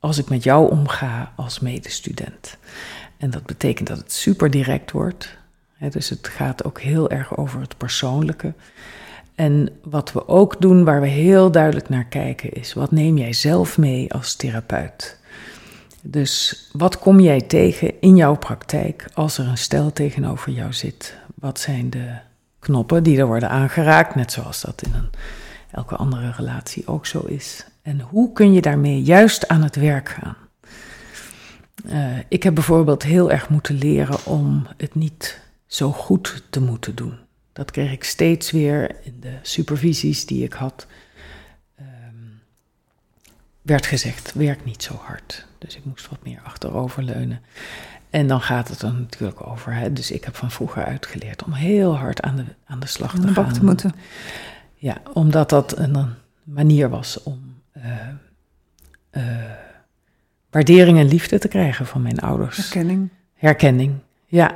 als 0.00 0.18
ik 0.18 0.28
met 0.28 0.42
jou 0.42 0.70
omga 0.70 1.32
als 1.36 1.60
medestudent. 1.60 2.56
En 3.16 3.30
dat 3.30 3.46
betekent 3.46 3.88
dat 3.88 3.98
het 3.98 4.12
super 4.12 4.50
direct 4.50 4.90
wordt. 4.90 5.36
dus 5.90 6.08
het 6.08 6.28
gaat 6.28 6.64
ook 6.64 6.80
heel 6.80 7.10
erg 7.10 7.36
over 7.36 7.60
het 7.60 7.76
persoonlijke. 7.76 8.54
En 9.34 9.68
wat 9.82 10.12
we 10.12 10.28
ook 10.28 10.60
doen, 10.60 10.84
waar 10.84 11.00
we 11.00 11.06
heel 11.06 11.50
duidelijk 11.50 11.88
naar 11.88 12.04
kijken, 12.04 12.52
is 12.52 12.72
wat 12.72 12.90
neem 12.90 13.18
jij 13.18 13.32
zelf 13.32 13.78
mee 13.78 14.12
als 14.12 14.34
therapeut? 14.34 15.18
Dus 16.08 16.66
wat 16.72 16.98
kom 16.98 17.20
jij 17.20 17.40
tegen 17.40 18.00
in 18.00 18.16
jouw 18.16 18.36
praktijk 18.36 19.08
als 19.14 19.38
er 19.38 19.46
een 19.46 19.58
stel 19.58 19.92
tegenover 19.92 20.52
jou 20.52 20.72
zit? 20.72 21.16
Wat 21.34 21.60
zijn 21.60 21.90
de 21.90 22.14
knoppen 22.58 23.02
die 23.02 23.18
er 23.18 23.26
worden 23.26 23.48
aangeraakt, 23.48 24.14
net 24.14 24.32
zoals 24.32 24.60
dat 24.60 24.82
in 24.82 24.94
een, 24.94 25.10
elke 25.70 25.96
andere 25.96 26.30
relatie 26.30 26.86
ook 26.86 27.06
zo 27.06 27.20
is? 27.20 27.66
En 27.82 28.00
hoe 28.00 28.32
kun 28.32 28.52
je 28.52 28.60
daarmee 28.60 29.02
juist 29.02 29.48
aan 29.48 29.62
het 29.62 29.76
werk 29.76 30.08
gaan? 30.08 30.36
Uh, 31.86 32.18
ik 32.28 32.42
heb 32.42 32.54
bijvoorbeeld 32.54 33.02
heel 33.02 33.30
erg 33.30 33.48
moeten 33.48 33.78
leren 33.78 34.18
om 34.24 34.66
het 34.76 34.94
niet 34.94 35.40
zo 35.66 35.92
goed 35.92 36.42
te 36.50 36.60
moeten 36.60 36.94
doen. 36.94 37.18
Dat 37.52 37.70
kreeg 37.70 37.92
ik 37.92 38.04
steeds 38.04 38.50
weer 38.50 38.96
in 39.02 39.16
de 39.20 39.38
supervisies 39.42 40.26
die 40.26 40.44
ik 40.44 40.52
had. 40.52 40.86
Werd 43.66 43.86
gezegd, 43.86 44.32
werk 44.34 44.64
niet 44.64 44.82
zo 44.82 44.94
hard. 45.02 45.46
Dus 45.58 45.76
ik 45.76 45.84
moest 45.84 46.08
wat 46.08 46.18
meer 46.22 46.40
achteroverleunen. 46.44 47.40
En 48.10 48.26
dan 48.26 48.40
gaat 48.40 48.68
het 48.68 48.82
er 48.82 48.94
natuurlijk 48.94 49.46
over. 49.46 49.74
Hè? 49.74 49.92
Dus 49.92 50.10
ik 50.10 50.24
heb 50.24 50.36
van 50.36 50.50
vroeger 50.50 50.84
uitgeleerd 50.84 51.44
om 51.44 51.52
heel 51.52 51.96
hard 51.96 52.22
aan 52.22 52.36
de, 52.36 52.44
aan 52.66 52.80
de 52.80 52.86
slag 52.86 53.18
te 53.20 53.28
gaan. 53.28 53.52
te 53.52 53.64
moeten. 53.64 53.94
Ja, 54.74 54.96
omdat 55.12 55.48
dat 55.48 55.78
een 55.78 56.14
manier 56.42 56.88
was 56.88 57.22
om 57.22 57.62
uh, 57.76 57.84
uh, 59.12 59.22
waardering 60.50 60.98
en 60.98 61.08
liefde 61.08 61.38
te 61.38 61.48
krijgen 61.48 61.86
van 61.86 62.02
mijn 62.02 62.20
ouders. 62.20 62.56
Herkenning. 62.56 63.08
Herkenning, 63.34 63.94
ja. 64.26 64.54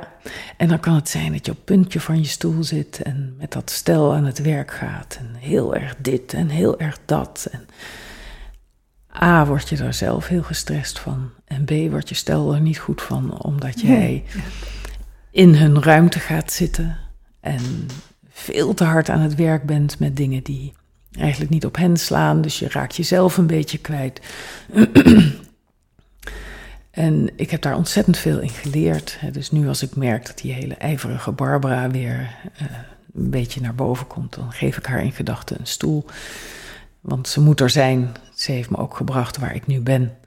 En 0.57 0.67
dan 0.67 0.79
kan 0.79 0.95
het 0.95 1.09
zijn 1.09 1.31
dat 1.31 1.45
je 1.45 1.51
op 1.51 1.57
het 1.57 1.65
puntje 1.65 1.99
van 1.99 2.17
je 2.17 2.25
stoel 2.25 2.63
zit 2.63 3.01
en 3.01 3.35
met 3.37 3.51
dat 3.51 3.69
stel 3.69 4.13
aan 4.13 4.25
het 4.25 4.41
werk 4.41 4.71
gaat. 4.71 5.17
En 5.19 5.35
heel 5.35 5.75
erg 5.75 5.95
dit 5.97 6.33
en 6.33 6.47
heel 6.47 6.79
erg 6.79 6.97
dat. 7.05 7.47
En 7.51 7.67
A, 9.21 9.45
word 9.45 9.69
je 9.69 9.77
daar 9.77 9.93
zelf 9.93 10.27
heel 10.27 10.43
gestrest 10.43 10.99
van. 10.99 11.29
En 11.45 11.65
B, 11.65 11.69
word 11.69 12.09
je 12.09 12.15
stel 12.15 12.53
er 12.53 12.61
niet 12.61 12.79
goed 12.79 13.01
van, 13.01 13.41
omdat 13.41 13.81
jij 13.81 14.23
in 15.31 15.55
hun 15.55 15.83
ruimte 15.83 16.19
gaat 16.19 16.51
zitten. 16.51 16.97
En 17.39 17.87
veel 18.29 18.73
te 18.73 18.83
hard 18.83 19.09
aan 19.09 19.19
het 19.19 19.35
werk 19.35 19.63
bent 19.63 19.99
met 19.99 20.17
dingen 20.17 20.43
die 20.43 20.73
eigenlijk 21.19 21.51
niet 21.51 21.65
op 21.65 21.75
hen 21.75 21.97
slaan. 21.97 22.41
Dus 22.41 22.59
je 22.59 22.69
raakt 22.69 22.95
jezelf 22.95 23.37
een 23.37 23.47
beetje 23.47 23.77
kwijt. 23.77 24.21
en 26.91 27.29
ik 27.35 27.51
heb 27.51 27.61
daar 27.61 27.75
ontzettend 27.75 28.17
veel 28.17 28.39
in 28.39 28.49
geleerd. 28.49 29.19
Dus 29.31 29.51
nu 29.51 29.67
als 29.67 29.81
ik 29.81 29.95
merk 29.95 30.25
dat 30.25 30.37
die 30.37 30.53
hele 30.53 30.75
ijverige 30.75 31.31
Barbara 31.31 31.89
weer 31.89 32.35
uh, 32.61 32.67
een 33.13 33.29
beetje 33.29 33.61
naar 33.61 33.75
boven 33.75 34.07
komt, 34.07 34.35
dan 34.35 34.51
geef 34.51 34.77
ik 34.77 34.85
haar 34.85 35.03
in 35.03 35.11
gedachten 35.11 35.59
een 35.59 35.67
stoel. 35.67 36.05
Want 37.01 37.27
ze 37.27 37.41
moet 37.41 37.59
er 37.59 37.69
zijn. 37.69 38.11
Ze 38.35 38.51
heeft 38.51 38.69
me 38.69 38.77
ook 38.77 38.95
gebracht 38.95 39.37
waar 39.37 39.55
ik 39.55 39.67
nu 39.67 39.79
ben. 39.79 40.17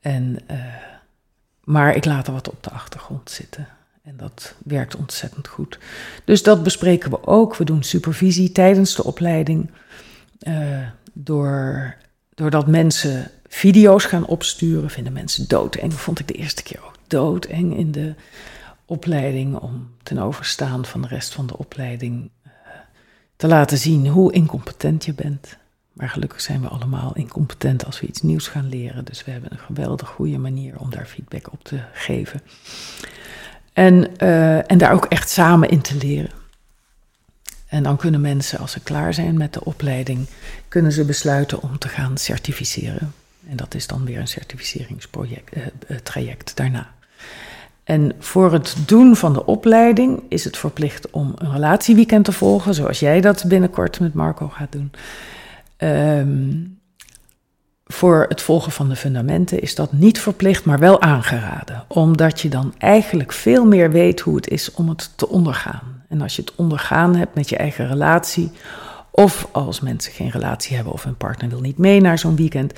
En, 0.00 0.38
uh, 0.50 0.64
maar 1.64 1.96
ik 1.96 2.04
laat 2.04 2.26
er 2.26 2.32
wat 2.32 2.50
op 2.50 2.62
de 2.62 2.70
achtergrond 2.70 3.30
zitten. 3.30 3.68
En 4.02 4.16
dat 4.16 4.54
werkt 4.64 4.96
ontzettend 4.96 5.48
goed. 5.48 5.78
Dus 6.24 6.42
dat 6.42 6.62
bespreken 6.62 7.10
we 7.10 7.26
ook. 7.26 7.56
We 7.56 7.64
doen 7.64 7.82
supervisie 7.82 8.52
tijdens 8.52 8.94
de 8.94 9.04
opleiding. 9.04 9.70
Uh, 10.40 10.86
door, 11.12 11.94
doordat 12.34 12.66
mensen 12.66 13.30
video's 13.48 14.04
gaan 14.04 14.26
opsturen, 14.26 14.90
vinden 14.90 15.12
mensen 15.12 15.48
doodeng. 15.48 15.94
Vond 15.94 16.18
ik 16.18 16.28
de 16.28 16.34
eerste 16.34 16.62
keer 16.62 16.80
ook 16.84 16.94
doodeng 17.06 17.76
in 17.76 17.92
de 17.92 18.14
opleiding 18.84 19.56
om 19.56 19.90
ten 20.02 20.18
overstaan 20.18 20.84
van 20.84 21.02
de 21.02 21.08
rest 21.08 21.34
van 21.34 21.46
de 21.46 21.58
opleiding 21.58 22.30
uh, 22.46 22.52
te 23.36 23.46
laten 23.46 23.78
zien 23.78 24.06
hoe 24.06 24.32
incompetent 24.32 25.04
je 25.04 25.14
bent. 25.14 25.58
Maar 26.00 26.08
gelukkig 26.08 26.40
zijn 26.40 26.60
we 26.60 26.68
allemaal 26.68 27.12
incompetent 27.14 27.86
als 27.86 28.00
we 28.00 28.06
iets 28.06 28.22
nieuws 28.22 28.48
gaan 28.48 28.68
leren. 28.68 29.04
Dus 29.04 29.24
we 29.24 29.30
hebben 29.30 29.52
een 29.52 29.58
geweldig 29.58 30.08
goede 30.08 30.38
manier 30.38 30.78
om 30.78 30.90
daar 30.90 31.06
feedback 31.06 31.52
op 31.52 31.64
te 31.64 31.80
geven. 31.92 32.40
En, 33.72 34.06
uh, 34.18 34.70
en 34.70 34.78
daar 34.78 34.92
ook 34.92 35.04
echt 35.04 35.30
samen 35.30 35.68
in 35.68 35.80
te 35.80 35.96
leren. 35.96 36.30
En 37.66 37.82
dan 37.82 37.96
kunnen 37.96 38.20
mensen, 38.20 38.58
als 38.58 38.72
ze 38.72 38.80
klaar 38.80 39.14
zijn 39.14 39.36
met 39.36 39.52
de 39.52 39.64
opleiding, 39.64 40.26
kunnen 40.68 40.92
ze 40.92 41.04
besluiten 41.04 41.62
om 41.62 41.78
te 41.78 41.88
gaan 41.88 42.18
certificeren. 42.18 43.12
En 43.48 43.56
dat 43.56 43.74
is 43.74 43.86
dan 43.86 44.04
weer 44.04 44.18
een 44.18 44.28
certificeringsproject, 44.28 45.52
eh, 45.52 45.66
eh, 45.86 45.96
traject 46.02 46.56
daarna. 46.56 46.92
En 47.84 48.12
voor 48.18 48.52
het 48.52 48.76
doen 48.86 49.16
van 49.16 49.32
de 49.32 49.46
opleiding 49.46 50.22
is 50.28 50.44
het 50.44 50.56
verplicht 50.56 51.10
om 51.10 51.32
een 51.36 51.52
relatieweekend 51.52 52.24
te 52.24 52.32
volgen, 52.32 52.74
zoals 52.74 53.00
jij 53.00 53.20
dat 53.20 53.44
binnenkort 53.46 54.00
met 54.00 54.14
Marco 54.14 54.48
gaat 54.48 54.72
doen. 54.72 54.92
Um, 55.82 56.78
voor 57.86 58.26
het 58.28 58.42
volgen 58.42 58.72
van 58.72 58.88
de 58.88 58.96
fundamenten 58.96 59.60
is 59.60 59.74
dat 59.74 59.92
niet 59.92 60.20
verplicht, 60.20 60.64
maar 60.64 60.78
wel 60.78 61.00
aangeraden. 61.02 61.84
Omdat 61.88 62.40
je 62.40 62.48
dan 62.48 62.74
eigenlijk 62.78 63.32
veel 63.32 63.64
meer 63.64 63.90
weet 63.90 64.20
hoe 64.20 64.36
het 64.36 64.48
is 64.48 64.72
om 64.72 64.88
het 64.88 65.10
te 65.16 65.28
ondergaan. 65.28 66.04
En 66.08 66.20
als 66.20 66.36
je 66.36 66.42
het 66.42 66.54
ondergaan 66.54 67.16
hebt 67.16 67.34
met 67.34 67.48
je 67.48 67.56
eigen 67.56 67.88
relatie, 67.88 68.50
of 69.10 69.48
als 69.52 69.80
mensen 69.80 70.12
geen 70.12 70.30
relatie 70.30 70.74
hebben 70.74 70.92
of 70.92 71.04
hun 71.04 71.16
partner 71.16 71.48
wil 71.50 71.60
niet 71.60 71.78
mee 71.78 72.00
naar 72.00 72.18
zo'n 72.18 72.36
weekend, 72.36 72.72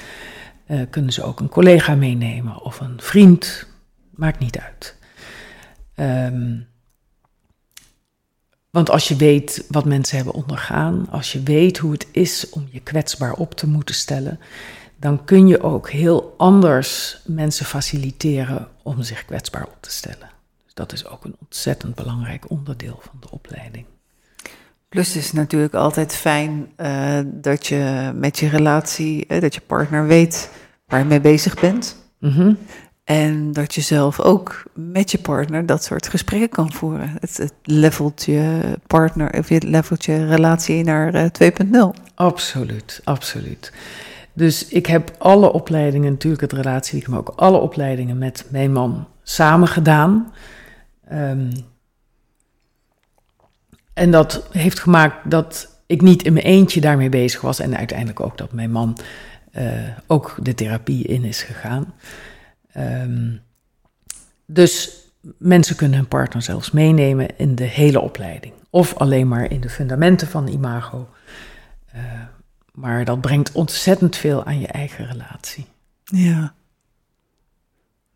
uh, 0.67 0.81
kunnen 0.91 1.12
ze 1.12 1.23
ook 1.23 1.41
een 1.41 1.49
collega 1.49 1.95
meenemen 1.95 2.62
of 2.62 2.81
een 2.81 2.97
vriend. 2.97 3.67
Maakt 4.11 4.38
niet 4.38 4.59
uit. 4.59 4.97
Um, 5.97 6.67
want 8.73 8.91
als 8.91 9.09
je 9.09 9.17
weet 9.17 9.65
wat 9.69 9.85
mensen 9.85 10.17
hebben 10.17 10.35
ondergaan, 10.35 11.07
als 11.11 11.33
je 11.33 11.43
weet 11.43 11.79
hoe 11.79 11.93
het 11.93 12.07
is 12.11 12.51
om 12.51 12.69
je 12.71 12.81
kwetsbaar 12.81 13.33
op 13.33 13.55
te 13.55 13.69
moeten 13.69 13.95
stellen, 13.95 14.41
dan 14.97 15.25
kun 15.25 15.47
je 15.49 15.63
ook 15.63 15.91
heel 15.91 16.35
anders 16.37 17.21
mensen 17.25 17.67
faciliteren 17.67 18.69
om 18.83 19.03
zich 19.03 19.25
kwetsbaar 19.25 19.65
op 19.65 19.77
te 19.81 19.91
stellen. 19.91 20.31
Dus 20.65 20.75
dat 20.75 20.93
is 20.93 21.07
ook 21.07 21.25
een 21.25 21.37
ontzettend 21.41 21.95
belangrijk 21.95 22.51
onderdeel 22.51 22.99
van 23.01 23.17
de 23.21 23.31
opleiding. 23.31 23.85
Plus 24.89 25.15
het 25.15 25.23
is 25.23 25.33
natuurlijk 25.33 25.75
altijd 25.75 26.15
fijn 26.15 26.73
uh, 26.77 27.19
dat 27.25 27.67
je 27.67 28.13
met 28.15 28.39
je 28.39 28.49
relatie, 28.49 29.25
uh, 29.29 29.41
dat 29.41 29.55
je 29.55 29.61
partner 29.61 30.07
weet 30.07 30.51
waar 30.87 30.99
je 30.99 31.05
mee 31.07 31.21
bezig 31.21 31.61
bent. 31.61 31.97
Mm 32.19 32.31
-hmm. 32.31 32.59
En 33.05 33.53
dat 33.53 33.75
je 33.75 33.81
zelf 33.81 34.21
ook 34.21 34.62
met 34.75 35.11
je 35.11 35.19
partner 35.19 35.67
dat 35.67 35.85
soort 35.85 36.09
gesprekken 36.09 36.49
kan 36.49 36.73
voeren. 36.73 37.17
Het, 37.21 37.37
het 37.37 37.55
levelt 37.62 38.25
je 38.25 38.61
partner, 38.87 39.38
of 39.38 39.49
je 39.49 39.62
levelt 39.67 40.05
je 40.05 40.27
relatie 40.27 40.85
naar 40.85 41.15
uh, 41.15 41.51
2.0. 41.97 42.03
Absoluut, 42.15 43.01
absoluut. 43.05 43.73
Dus 44.33 44.69
ik 44.69 44.87
heb 44.87 45.15
alle 45.19 45.53
opleidingen, 45.53 46.12
natuurlijk 46.12 46.43
het 46.43 46.53
relatieweek, 46.53 47.09
maar 47.09 47.19
ook 47.19 47.33
alle 47.37 47.59
opleidingen 47.59 48.19
met 48.19 48.45
mijn 48.49 48.73
man 48.73 49.07
samen 49.23 49.69
gedaan. 49.69 50.33
Um, 51.13 51.50
en 53.94 54.11
dat 54.11 54.46
heeft 54.50 54.81
gemaakt 54.81 55.31
dat 55.31 55.81
ik 55.87 56.00
niet 56.00 56.23
in 56.23 56.33
mijn 56.33 56.44
eentje 56.44 56.81
daarmee 56.81 57.09
bezig 57.09 57.40
was. 57.40 57.59
En 57.59 57.77
uiteindelijk 57.77 58.21
ook 58.21 58.38
dat 58.38 58.53
mijn 58.53 58.71
man 58.71 58.96
uh, 59.59 59.65
ook 60.07 60.37
de 60.42 60.55
therapie 60.55 61.07
in 61.07 61.25
is 61.25 61.42
gegaan. 61.42 61.94
Um, 62.77 63.40
dus 64.46 65.02
mensen 65.38 65.77
kunnen 65.77 65.98
hun 65.98 66.08
partner 66.08 66.42
zelfs 66.42 66.70
meenemen 66.70 67.38
in 67.38 67.54
de 67.54 67.64
hele 67.64 68.00
opleiding. 68.00 68.52
Of 68.70 68.96
alleen 68.96 69.29
maar 69.29 69.50
in 69.50 69.60
de 69.60 69.68
fundamenten 69.68 70.29
van 70.29 70.48
imago. 70.48 71.08
Uh, 71.94 72.02
maar 72.73 73.04
dat 73.04 73.20
brengt 73.20 73.52
ontzettend 73.52 74.16
veel 74.16 74.44
aan 74.44 74.60
je 74.60 74.66
eigen 74.66 75.06
relatie. 75.06 75.66
Ja. 76.04 76.54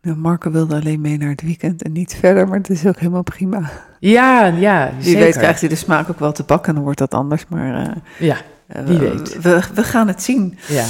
Nou, 0.01 0.17
Marco 0.17 0.51
wilde 0.51 0.75
alleen 0.75 1.01
mee 1.01 1.17
naar 1.17 1.29
het 1.29 1.41
weekend 1.41 1.83
en 1.83 1.91
niet 1.91 2.15
verder, 2.15 2.47
maar 2.47 2.57
het 2.57 2.69
is 2.69 2.85
ook 2.85 2.99
helemaal 2.99 3.23
prima. 3.23 3.71
Ja, 3.99 4.45
ja. 4.45 4.91
Wie 4.95 5.03
zeker. 5.03 5.19
weet 5.19 5.37
krijgt 5.37 5.59
hij 5.59 5.69
de 5.69 5.75
smaak 5.75 6.09
ook 6.09 6.19
wel 6.19 6.31
te 6.31 6.43
pakken 6.43 6.67
en 6.67 6.73
dan 6.73 6.83
wordt 6.83 6.99
dat 6.99 7.13
anders, 7.13 7.45
maar. 7.47 7.87
Uh, 7.87 7.95
ja, 8.19 8.37
wie 8.85 8.97
weet. 8.97 9.41
We, 9.41 9.61
we, 9.73 9.83
gaan 9.83 10.07
het 10.07 10.23
zien. 10.23 10.57
Ja. 10.67 10.85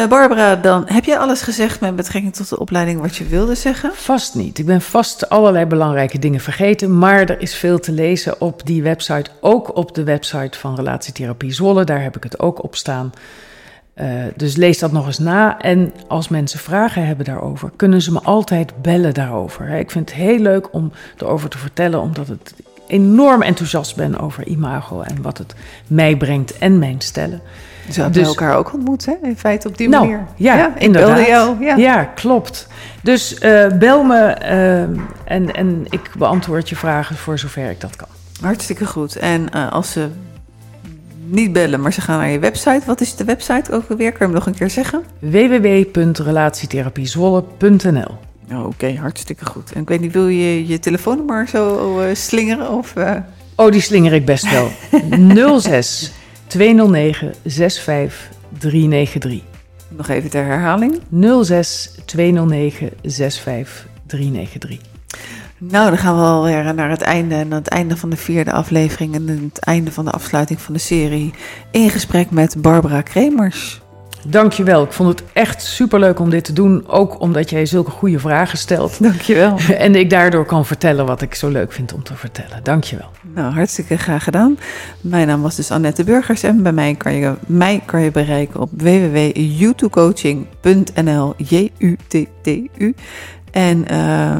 Uh, 0.00 0.06
Barbara, 0.08 0.56
dan 0.56 0.82
heb 0.86 1.04
jij 1.04 1.18
alles 1.18 1.42
gezegd 1.42 1.80
met 1.80 1.96
betrekking 1.96 2.34
tot 2.34 2.48
de 2.48 2.58
opleiding 2.58 3.00
wat 3.00 3.16
je 3.16 3.26
wilde 3.26 3.54
zeggen? 3.54 3.90
Vast 3.94 4.34
niet. 4.34 4.58
Ik 4.58 4.66
ben 4.66 4.80
vast 4.80 5.28
allerlei 5.28 5.66
belangrijke 5.66 6.18
dingen 6.18 6.40
vergeten, 6.40 6.98
maar 6.98 7.20
er 7.20 7.40
is 7.40 7.54
veel 7.54 7.78
te 7.78 7.92
lezen 7.92 8.40
op 8.40 8.66
die 8.66 8.82
website, 8.82 9.30
ook 9.40 9.76
op 9.76 9.94
de 9.94 10.04
website 10.04 10.58
van 10.58 10.74
Relatietherapie 10.74 11.52
Zwolle. 11.52 11.84
Daar 11.84 12.02
heb 12.02 12.16
ik 12.16 12.22
het 12.22 12.38
ook 12.38 12.62
op 12.62 12.76
staan. 12.76 13.12
Uh, 13.96 14.06
dus 14.36 14.56
lees 14.56 14.78
dat 14.78 14.92
nog 14.92 15.06
eens 15.06 15.18
na. 15.18 15.58
En 15.58 15.92
als 16.08 16.28
mensen 16.28 16.58
vragen 16.58 17.06
hebben 17.06 17.24
daarover, 17.24 17.70
kunnen 17.76 18.02
ze 18.02 18.12
me 18.12 18.20
altijd 18.20 18.82
bellen 18.82 19.14
daarover. 19.14 19.68
Ik 19.68 19.90
vind 19.90 20.10
het 20.10 20.18
heel 20.18 20.38
leuk 20.38 20.72
om 20.72 20.92
erover 21.18 21.48
te 21.48 21.58
vertellen, 21.58 22.00
omdat 22.00 22.28
het 22.28 22.54
enorm 22.86 23.42
enthousiast 23.42 23.96
ben 23.96 24.18
over 24.18 24.46
imago 24.46 25.00
en 25.00 25.22
wat 25.22 25.38
het 25.38 25.54
mij 25.86 26.16
brengt 26.16 26.58
en 26.58 26.78
mijn 26.78 27.00
stellen. 27.00 27.40
Zo 27.92 28.02
hebben 28.02 28.20
dus, 28.20 28.28
elkaar 28.28 28.56
ook 28.56 28.72
ontmoet, 28.72 29.06
hè? 29.06 29.12
In 29.22 29.36
feite 29.36 29.68
op 29.68 29.78
die 29.78 29.88
nou, 29.88 30.02
manier. 30.02 30.26
Ja, 30.36 30.56
ja 30.56 30.72
inderdaad. 30.78 31.26
Jou, 31.26 31.64
ja. 31.64 31.76
ja. 31.76 32.04
klopt. 32.04 32.66
Dus 33.02 33.38
uh, 33.42 33.66
bel 33.78 34.02
me 34.02 34.36
uh, 34.42 34.80
en, 35.24 35.54
en 35.54 35.86
ik 35.88 36.10
beantwoord 36.18 36.68
je 36.68 36.76
vragen 36.76 37.16
voor 37.16 37.38
zover 37.38 37.70
ik 37.70 37.80
dat 37.80 37.96
kan. 37.96 38.08
Hartstikke 38.40 38.86
goed. 38.86 39.16
En 39.16 39.46
uh, 39.54 39.72
als 39.72 39.92
ze 39.92 40.08
niet 41.24 41.52
bellen, 41.52 41.80
maar 41.80 41.92
ze 41.92 42.00
gaan 42.00 42.18
naar 42.18 42.30
je 42.30 42.38
website. 42.38 42.82
Wat 42.86 43.00
is 43.00 43.16
de 43.16 43.24
website 43.24 43.72
ook 43.72 43.84
alweer? 43.90 44.10
Kan 44.10 44.18
je 44.18 44.24
hem 44.24 44.34
nog 44.34 44.46
een 44.46 44.54
keer 44.54 44.70
zeggen? 44.70 45.02
www.relatietherapiezwolle.nl 45.18 48.18
oh, 48.52 48.66
Oké, 48.66 48.96
hartstikke 48.96 49.46
goed. 49.46 49.72
En 49.72 49.80
ik 49.80 49.88
weet 49.88 50.00
niet, 50.00 50.12
wil 50.12 50.28
je 50.28 50.66
je 50.66 50.78
telefoonnummer 50.78 51.48
zo 51.48 52.00
slingeren? 52.14 52.70
Of, 52.70 52.94
Oh, 53.60 53.70
die 53.70 53.80
slinger 53.80 54.12
ik 54.12 54.24
best 54.24 54.50
wel. 54.50 54.70
06 55.60 56.12
209 56.50 57.34
65 57.44 58.28
393. 58.58 59.42
Nog 59.88 60.08
even 60.08 60.30
ter 60.30 60.44
herhaling. 60.44 61.00
06 61.44 61.94
209 62.04 62.90
65 63.02 63.86
393. 64.06 64.78
Nou, 65.58 65.88
dan 65.88 65.98
gaan 65.98 66.16
we 66.16 66.22
alweer 66.22 66.74
naar 66.74 66.90
het 66.90 67.00
einde. 67.00 67.34
En 67.34 67.44
aan 67.44 67.52
het 67.52 67.68
einde 67.68 67.96
van 67.96 68.10
de 68.10 68.16
vierde 68.16 68.52
aflevering 68.52 69.14
en 69.14 69.28
het 69.28 69.58
einde 69.58 69.92
van 69.92 70.04
de 70.04 70.10
afsluiting 70.10 70.60
van 70.60 70.74
de 70.74 70.80
serie. 70.80 71.34
In 71.70 71.90
gesprek 71.90 72.30
met 72.30 72.62
Barbara 72.62 73.02
Kremers. 73.02 73.80
Dankjewel. 74.26 74.82
Ik 74.82 74.92
vond 74.92 75.08
het 75.08 75.22
echt 75.32 75.62
superleuk 75.62 76.18
om 76.18 76.30
dit 76.30 76.44
te 76.44 76.52
doen. 76.52 76.88
Ook 76.88 77.20
omdat 77.20 77.50
jij 77.50 77.66
zulke 77.66 77.90
goede 77.90 78.18
vragen 78.18 78.58
stelt. 78.58 79.02
Dankjewel. 79.08 79.58
En 79.78 79.94
ik 79.94 80.10
daardoor 80.10 80.44
kan 80.44 80.66
vertellen 80.66 81.06
wat 81.06 81.22
ik 81.22 81.34
zo 81.34 81.48
leuk 81.48 81.72
vind 81.72 81.92
om 81.92 82.02
te 82.02 82.14
vertellen. 82.14 82.60
Dankjewel. 82.62 83.10
Nou, 83.34 83.52
hartstikke 83.52 83.96
graag 83.96 84.24
gedaan. 84.24 84.58
Mijn 85.00 85.26
naam 85.26 85.42
was 85.42 85.56
dus 85.56 85.70
Annette 85.70 86.04
Burgers. 86.04 86.42
En 86.42 86.62
bij 86.62 86.72
mij 86.72 86.94
kan 86.94 87.12
je, 87.12 87.34
mij 87.46 87.82
kan 87.84 88.00
je 88.00 88.10
bereiken 88.10 88.60
op 88.60 88.70
www.youtubecoaching.nl 88.72 91.34
J-U-T-T-U. 91.36 92.94
En... 93.50 93.84
Uh, 93.92 94.38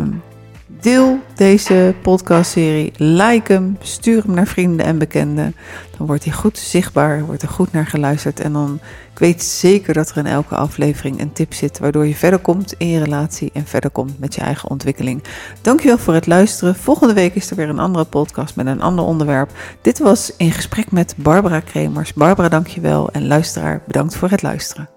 Deel 0.80 1.18
deze 1.34 1.94
podcastserie, 2.02 2.92
like 2.96 3.52
hem, 3.52 3.76
stuur 3.80 4.22
hem 4.22 4.34
naar 4.34 4.46
vrienden 4.46 4.86
en 4.86 4.98
bekenden. 4.98 5.54
Dan 5.98 6.06
wordt 6.06 6.24
hij 6.24 6.32
goed 6.32 6.58
zichtbaar, 6.58 7.24
wordt 7.24 7.42
er 7.42 7.48
goed 7.48 7.72
naar 7.72 7.86
geluisterd. 7.86 8.40
En 8.40 8.52
dan, 8.52 8.80
ik 9.12 9.18
weet 9.18 9.42
zeker 9.42 9.94
dat 9.94 10.10
er 10.10 10.16
in 10.16 10.26
elke 10.26 10.54
aflevering 10.54 11.20
een 11.20 11.32
tip 11.32 11.52
zit 11.52 11.78
waardoor 11.78 12.06
je 12.06 12.14
verder 12.14 12.38
komt 12.38 12.74
in 12.78 12.88
je 12.88 13.02
relatie 13.02 13.50
en 13.52 13.66
verder 13.66 13.90
komt 13.90 14.18
met 14.18 14.34
je 14.34 14.40
eigen 14.40 14.70
ontwikkeling. 14.70 15.22
Dankjewel 15.60 15.98
voor 15.98 16.14
het 16.14 16.26
luisteren. 16.26 16.74
Volgende 16.74 17.14
week 17.14 17.34
is 17.34 17.50
er 17.50 17.56
weer 17.56 17.68
een 17.68 17.78
andere 17.78 18.04
podcast 18.04 18.56
met 18.56 18.66
een 18.66 18.82
ander 18.82 19.04
onderwerp. 19.04 19.50
Dit 19.82 19.98
was 19.98 20.36
in 20.36 20.52
gesprek 20.52 20.90
met 20.92 21.14
Barbara 21.16 21.60
Kremers. 21.60 22.12
Barbara, 22.12 22.48
dankjewel. 22.48 23.10
En 23.10 23.26
luisteraar, 23.26 23.82
bedankt 23.86 24.16
voor 24.16 24.30
het 24.30 24.42
luisteren. 24.42 24.88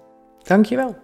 Dankjewel. 0.42 1.03